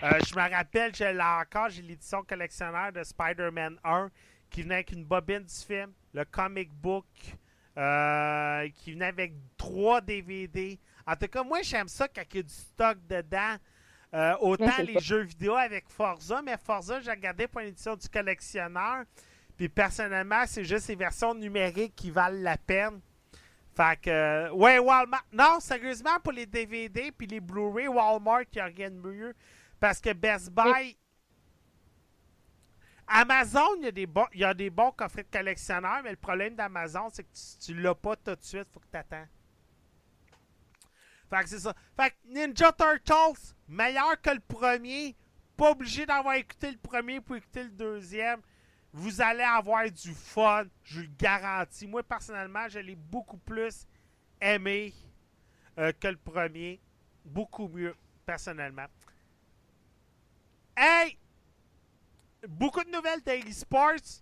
[0.04, 4.08] euh, je me rappelle, je l'ai encore, j'ai l'édition collectionneur de Spider-Man 1
[4.50, 7.06] qui venait avec une bobine du film, le comic book,
[7.78, 10.78] euh, qui venait avec trois DVD.
[11.06, 13.56] En tout cas, moi, j'aime ça quand il y a du stock dedans.
[14.14, 17.68] Euh, autant Ouais, les le jeux vidéo avec Forza, mais Forza, j'ai regardé pour une
[17.68, 19.04] édition du collectionneur.
[19.56, 23.00] Puis personnellement, c'est juste les versions numériques qui valent la peine.
[23.74, 25.24] Fait que, euh, ouais, Walmart.
[25.32, 29.34] Non, sérieusement, pour les DVD puis les Blu-ray, Walmart, il n'y a rien de mieux.
[29.80, 30.96] Parce que Best Buy.
[33.06, 36.10] Amazon, il y, a des bons, il y a des bons coffrets de collectionneurs, mais
[36.10, 38.96] le problème d'Amazon, c'est que tu, tu l'as pas tout de suite, faut que tu
[38.96, 39.26] attends.
[41.32, 41.74] Fait que c'est ça.
[41.96, 45.16] Fait que Ninja Turtles, meilleur que le premier.
[45.56, 48.42] Pas obligé d'avoir écouté le premier pour écouter le deuxième.
[48.92, 51.86] Vous allez avoir du fun, je le garantis.
[51.86, 53.86] Moi, personnellement, je l'ai beaucoup plus
[54.42, 54.92] aimé
[55.78, 56.78] euh, que le premier.
[57.24, 57.94] Beaucoup mieux,
[58.26, 58.86] personnellement.
[60.76, 61.16] Hey!
[62.46, 64.20] Beaucoup de nouvelles de Sports.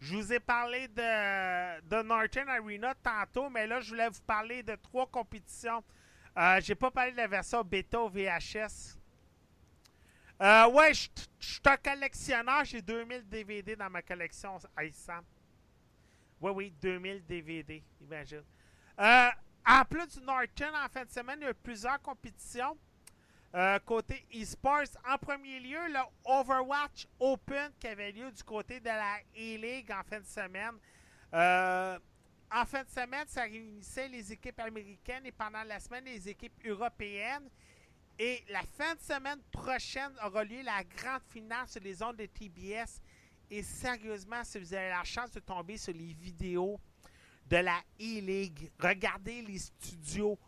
[0.00, 4.62] Je vous ai parlé de, de Northern Arena tantôt, mais là, je voulais vous parler
[4.62, 5.82] de trois compétitions.
[6.36, 8.96] Euh, J'ai pas parlé de la version bêta VHS.
[10.40, 11.08] Euh, ouais, je
[11.38, 12.64] suis un collectionneur.
[12.64, 14.58] J'ai 2000 DVD dans ma collection.
[16.40, 18.42] Oui, oui, 2000 DVD, imagine.
[18.98, 19.28] Euh,
[19.64, 22.76] en plus du Norton, en fin de semaine, il y a eu plusieurs compétitions.
[23.54, 28.86] Euh, côté eSports, en premier lieu, le Overwatch Open qui avait lieu du côté de
[28.86, 30.74] la E-League en fin de semaine.
[32.54, 36.60] En fin de semaine, ça réunissait les équipes américaines et pendant la semaine, les équipes
[36.66, 37.48] européennes.
[38.18, 42.26] Et la fin de semaine prochaine aura lieu la grande finale sur les ondes de
[42.26, 43.00] TBS.
[43.50, 46.78] Et sérieusement, si vous avez la chance de tomber sur les vidéos
[47.46, 50.38] de la E-League, regardez les studios.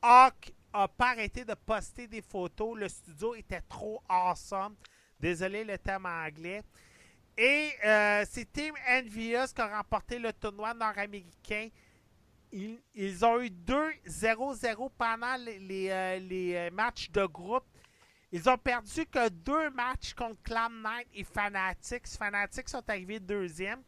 [0.00, 2.78] Hawk a pas arrêté de poster des photos.
[2.78, 4.76] Le studio était trop awesome.
[5.18, 6.62] Désolé le thème anglais.
[7.42, 11.70] Et euh, c'est Team Envious qui a remporté le tournoi nord-américain.
[12.52, 17.64] Ils, ont eu 2-0-0 pendant les, euh, euh, matchs de groupe.
[18.30, 22.08] Ils ont perdu que deux matchs contre Clan Knight et Fanatics.
[22.08, 23.80] Fanatics sont arrivés deuxième.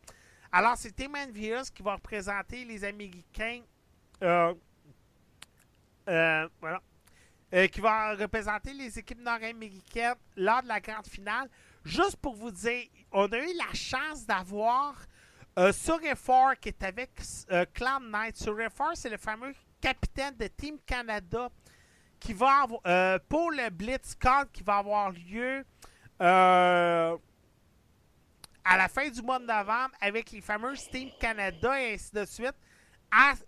[0.51, 3.61] Alors, c'est Team Envious qui va représenter les Américains.
[4.23, 4.55] Euh,
[6.59, 6.81] voilà.
[7.69, 11.51] qui va représenter les équipes nord-américaines lors de la grande finale.
[11.85, 14.95] Juste pour vous dire, on a eu la chance d'avoir
[15.59, 15.73] euh,
[16.61, 17.11] qui est avec
[17.51, 18.37] euh, Clan Knight.
[18.37, 21.51] Surifor, c'est le fameux capitaine de Team Canada
[22.19, 25.65] qui va avoir, euh, pour le BlitzCon qui va avoir lieu
[26.21, 27.17] euh,
[28.65, 32.25] à la fin du mois de novembre avec les fameux Team Canada et ainsi de
[32.25, 32.55] suite.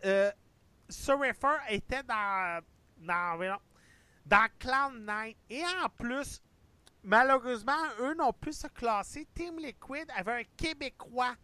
[0.05, 0.31] Euh,
[0.89, 2.61] Surifor était dans,
[2.99, 3.59] dans,
[4.27, 5.37] dans Clan Knight.
[5.49, 6.43] Et en plus,
[7.05, 9.27] malheureusement, eux n'ont plus se classer.
[9.35, 11.35] Team Liquid avait un Québécois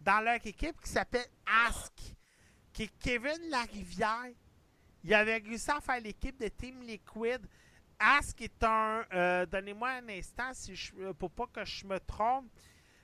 [0.00, 1.26] dans leur équipe qui s'appelle
[1.66, 1.92] Ask,
[2.72, 4.30] qui est Kevin Larivière.
[5.02, 7.46] Il avait réussi à faire l'équipe de Team Liquid.
[7.98, 9.04] Ask est un.
[9.12, 12.46] Euh, Donnez-moi un instant je, pour pas que je me trompe.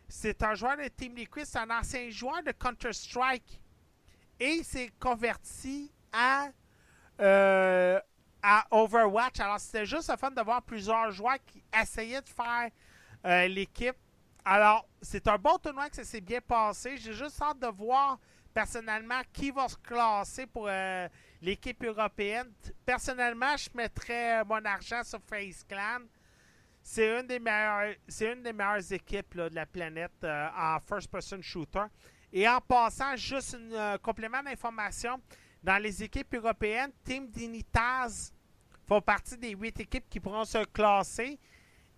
[0.09, 3.63] C'est un joueur de Team Liquid, c'est un ancien joueur de Counter-Strike.
[4.41, 6.49] Et il s'est converti à,
[7.21, 8.01] euh,
[8.43, 9.41] à Overwatch.
[9.41, 12.71] Alors, c'était juste le fun de voir plusieurs joueurs qui essayaient de faire
[13.27, 13.97] euh, l'équipe.
[14.45, 16.97] Alors, c'est un bon tournoi que ça s'est bien passé.
[16.97, 18.19] J'ai juste hâte de voir
[18.53, 21.09] personnellement qui va se classer pour euh,
[21.41, 22.51] l'équipe européenne.
[22.85, 26.01] Personnellement, je mettrais mon argent sur Face Clan.
[26.83, 31.43] C'est une des meilleures, c'est une des meilleures équipes de la planète euh, en first-person
[31.43, 31.85] shooter.
[32.33, 35.21] Et en passant, juste un euh, complément d'information.
[35.63, 38.33] Dans les équipes européennes, Team Dignitas
[38.87, 41.39] font partie des huit équipes qui pourront se classer.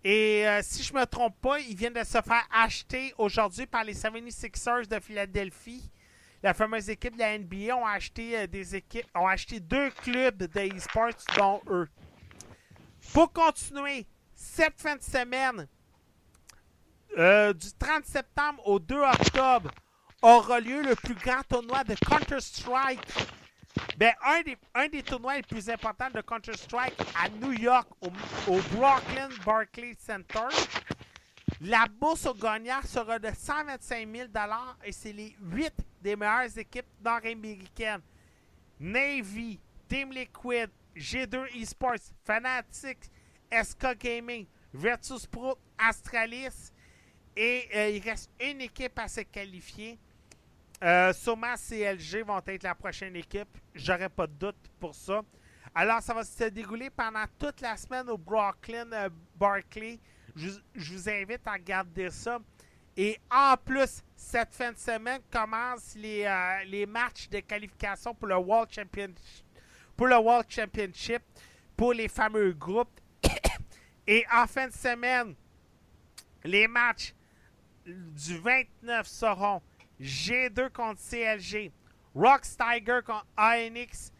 [0.03, 3.65] Et euh, si je ne me trompe pas, ils viennent de se faire acheter aujourd'hui
[3.65, 5.89] par les 76ers de Philadelphie.
[6.41, 10.75] La fameuse équipe de la NBA ont acheté euh, des équipes, acheté deux clubs de
[10.75, 11.87] e-sports, dont eux.
[13.13, 14.05] Pour continuer,
[14.35, 15.67] cette fin de semaine,
[17.17, 19.71] euh, du 30 septembre au 2 octobre,
[20.21, 22.99] aura lieu le plus grand tournoi de Counter-Strike
[23.97, 28.09] ben, un des, un des tournois les plus importants de Counter-Strike à New York, au,
[28.75, 30.47] Brooklyn Barclays Center.
[31.61, 34.27] La bourse au gagnant sera de 125 000
[34.83, 38.01] et c'est les 8 des meilleures équipes nord-américaines.
[38.79, 43.09] Navy, Team Liquid, G2 Esports, Fanatics,
[43.51, 46.71] SK Gaming, Virtus Pro, Astralis.
[47.35, 49.97] Et euh, il reste une équipe à se qualifier.
[50.83, 53.57] Euh, sûrement CLG vont être la prochaine équipe.
[53.73, 55.21] J'aurais pas de doute pour ça.
[55.73, 59.97] Alors, ça va se dérouler pendant toute la semaine au Brooklyn euh, Barclay.
[60.35, 62.39] Je, vous invite à regarder ça.
[62.97, 68.27] Et en plus, cette fin de semaine commencent les, euh, les matchs de qualification pour
[68.27, 69.45] le World Championship,
[69.95, 71.21] pour le World Championship,
[71.77, 72.99] pour les fameux groupes.
[74.05, 75.33] Et en fin de semaine,
[76.43, 77.15] les matchs
[77.85, 79.61] du 29 seront
[80.03, 81.71] G2 contre CLG,
[82.13, 84.11] Rock Tiger contre ANX,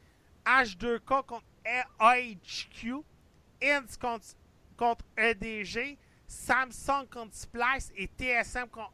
[0.45, 1.45] H2K contre
[1.99, 3.03] AHQ,
[3.61, 3.97] INS
[4.77, 8.93] contre, EDG, Samsung contre Splice et TSM contre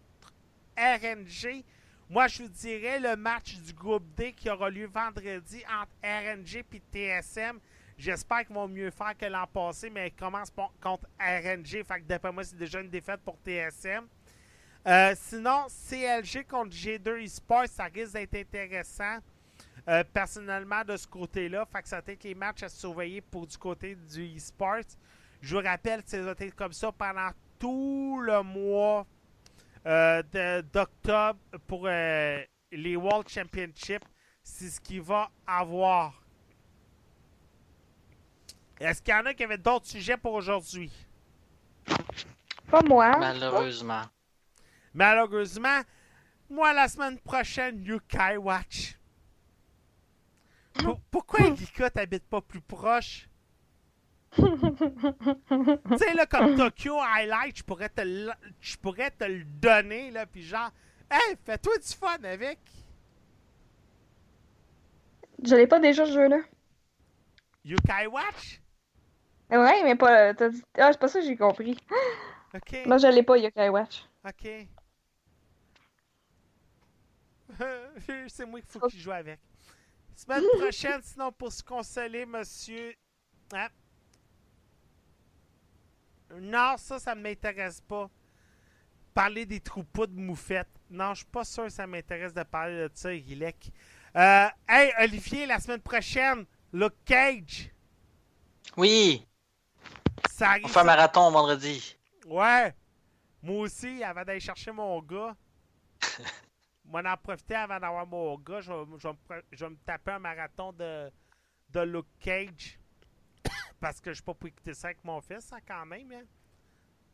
[0.78, 1.64] RNG.
[2.10, 6.66] Moi, je vous dirais le match du groupe D qui aura lieu vendredi entre RNG
[6.74, 7.60] et TSM.
[7.98, 11.84] J'espère qu'ils vont mieux faire que l'an passé, mais ils commencent contre RNG.
[11.84, 14.08] Fait que d'après moi, c'est déjà une défaite pour TSM.
[14.88, 19.18] Euh, sinon, CLG contre G2 Esports, ça risque d'être intéressant.
[19.88, 23.48] Euh, personnellement, de ce côté-là, fait que ça va être les matchs à surveiller pour
[23.48, 24.84] du côté du esports.
[25.42, 29.06] Je vous rappelle, ça va être comme ça pendant tout le mois
[29.86, 30.22] euh,
[30.74, 34.06] d'octobre pour les World Championships.
[34.44, 36.22] C'est ce qu'il va avoir.
[38.80, 40.92] Est-ce qu'il y en a qui avaient d'autres sujets pour aujourd'hui?
[42.70, 43.18] Pas moi.
[43.18, 44.04] Malheureusement.
[44.94, 45.82] Malheureusement,
[46.50, 48.98] moi, la semaine prochaine, Yukai Watch.
[51.12, 53.30] pourquoi Erika t'habite pas plus proche?
[54.36, 54.42] tu
[55.98, 58.32] sais, là, comme Tokyo Highlight, je pourrais te le,
[58.62, 60.72] je pourrais te le donner, là, puis genre,
[61.10, 62.60] hey, fais-toi du fun avec.
[65.44, 66.40] Je l'ai pas déjà, ce jeu-là.
[67.64, 68.62] Yukai Watch?
[69.50, 70.34] Ouais, mais pas.
[70.78, 71.78] Ah, c'est pas ça que j'ai compris.
[72.54, 72.86] Ok.
[72.86, 74.06] Moi, je l'ai pas, Yukai Watch.
[74.28, 74.68] Ok.
[78.28, 79.40] c'est moi qu'il faut qu'il joue avec.
[80.16, 82.94] Semaine prochaine, sinon, pour se consoler, monsieur.
[83.54, 83.68] Hein?
[86.40, 88.10] Non, ça, ça ne m'intéresse pas.
[89.14, 90.68] Parler des troupeaux de moufettes.
[90.90, 93.72] Non, je suis pas sûr que ça m'intéresse de parler de ça, Rilek.
[94.16, 97.72] Euh, hey, Olivier, la semaine prochaine, Luke Cage.
[98.78, 99.26] Oui.
[100.30, 100.66] Ça arrive.
[100.66, 101.98] On fait un marathon vendredi.
[102.26, 102.74] Ouais.
[103.42, 105.36] Moi aussi, avant d'aller chercher mon gars.
[106.90, 108.62] moi, en profiter avant d'avoir mon gars.
[108.62, 111.12] Je, vais me taper un marathon de,
[111.70, 112.80] de Luke Cage.
[113.80, 116.12] Parce que je ne suis pas pour écouter ça avec mon fils, hein, quand même.
[116.12, 116.26] Hein.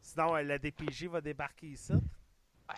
[0.01, 1.93] Sinon, euh, la DPJ va débarquer ici.
[1.93, 2.75] Ouais.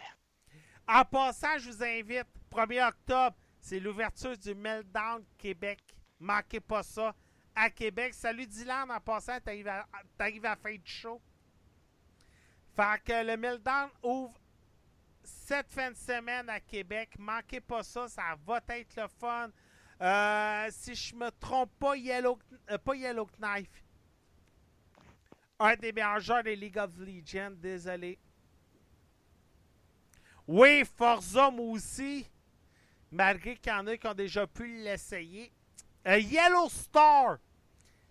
[0.88, 5.80] En passant, je vous invite, 1er octobre, c'est l'ouverture du Meltdown Québec.
[6.20, 7.14] Manquez pas ça.
[7.54, 8.14] À Québec.
[8.14, 9.88] Salut Dylan, en passant, t'arrives à,
[10.20, 11.22] à la fin du show.
[12.76, 14.40] Fait que le Meltdown ouvre
[15.28, 17.10] cette fin de semaine à Québec.
[17.18, 19.50] Manquez pas ça, ça va être le fun.
[20.02, 22.38] Euh, si je me trompe pas, Yellow,
[22.70, 23.84] euh, pas Yellow Knife.
[25.60, 28.20] Un des meilleurs joueurs des League of Legends, désolé.
[30.48, 32.28] Oui, Forza, aussi.
[33.12, 35.52] Malgré qu'il y en a qui ont déjà pu l'essayer.
[36.08, 37.38] Euh, Yellow Star,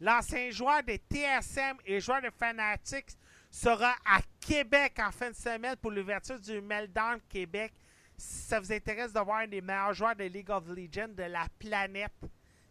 [0.01, 3.17] l'ancien joueur des TSM et joueur de Fanatics,
[3.51, 7.73] sera à Québec en fin de semaine pour l'ouverture du Meltdown Québec.
[8.17, 11.25] Si ça vous intéresse de voir un des meilleurs joueurs de League of Legends de
[11.25, 12.15] la planète,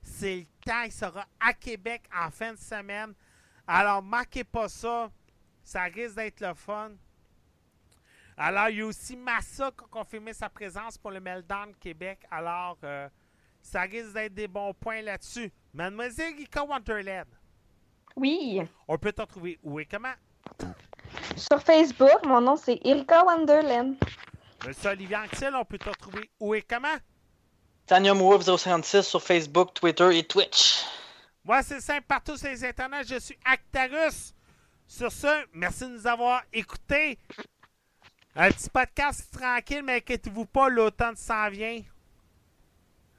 [0.02, 0.84] c'est le temps.
[0.84, 3.14] Il sera à Québec en fin de semaine.
[3.68, 5.12] Alors, manquez pas ça.
[5.64, 6.92] Ça risque d'être le fun.
[8.38, 12.20] Alors, il y a aussi Massa qui a confirmé sa présence pour le Meltdown Québec.
[12.30, 13.10] Alors, euh,
[13.62, 15.52] ça risque d'être des bons points là-dessus.
[15.74, 17.28] Mademoiselle Rika Wonderland.
[18.16, 18.62] Oui.
[18.88, 20.14] On peut t'en trouver où et comment?
[21.36, 23.96] Sur Facebook, mon nom c'est Erika Wonderland.
[24.66, 26.98] Monsieur Olivier Axel, on peut te retrouver où et comment?
[27.86, 30.84] Tanya 056 sur Facebook, Twitter et Twitch.
[31.44, 34.34] Moi, c'est simple, partout sur les internets, je suis Actarus.
[34.88, 37.20] Sur ce, merci de nous avoir écoutés.
[38.36, 41.76] Un petit podcast tranquille, mais inquiétez-vous pas, l'automne s'en vient.
[41.76, 41.86] Il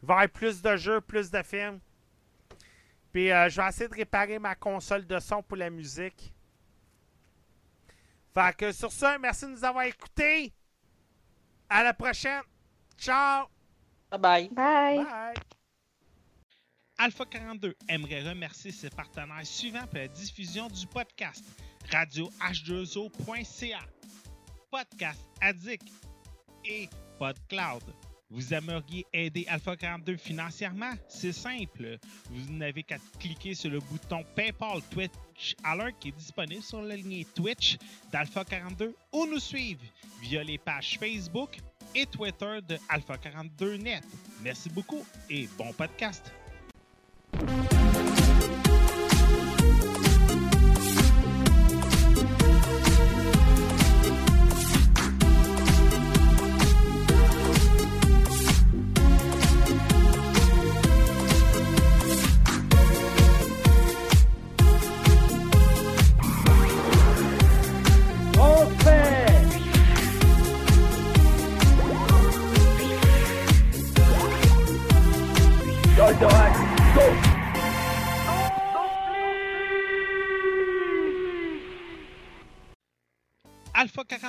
[0.03, 1.79] va y avoir plus de jeux, plus de films.
[3.13, 6.33] Puis euh, je vais essayer de réparer ma console de son pour la musique.
[8.37, 10.53] Fait que sur ce, merci de nous avoir écoutés.
[11.71, 12.43] À la prochaine.
[12.99, 13.47] Ciao.
[14.11, 14.49] Bye bye.
[14.51, 15.05] Bye.
[15.05, 15.35] Bye.
[16.99, 21.45] Alpha 42 aimerait remercier ses partenaires suivants pour la diffusion du podcast
[21.91, 23.81] radio h2o.ca,
[24.71, 25.89] Podcast Addict
[26.67, 27.85] et PodCloud.
[28.29, 30.93] Vous aimeriez aider Alpha 42 financièrement?
[31.09, 31.99] C'est simple.
[32.31, 36.97] Vous n'avez qu'à cliquer sur le bouton PayPal Twitch Alert qui est disponible sur la
[36.97, 37.77] ligne Twitch
[38.11, 39.83] d'Alpha 42 ou nous suivre
[40.21, 41.59] via les pages Facebook
[41.95, 44.03] et Twitter de Alpha 42 Net.
[44.43, 46.33] Merci beaucoup et bon podcast.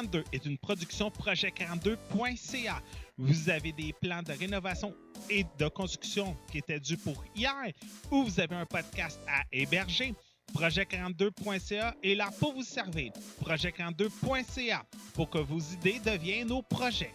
[0.08, 2.82] 42 est une production projet42.ca.
[3.18, 4.94] Vous avez des plans de rénovation
[5.30, 7.74] et de construction qui étaient dus pour hier
[8.12, 10.14] ou vous avez un podcast à héberger.
[10.54, 13.12] Projet42.ca est là pour vous servir.
[13.44, 17.12] Projet42.ca pour que vos idées deviennent nos projets.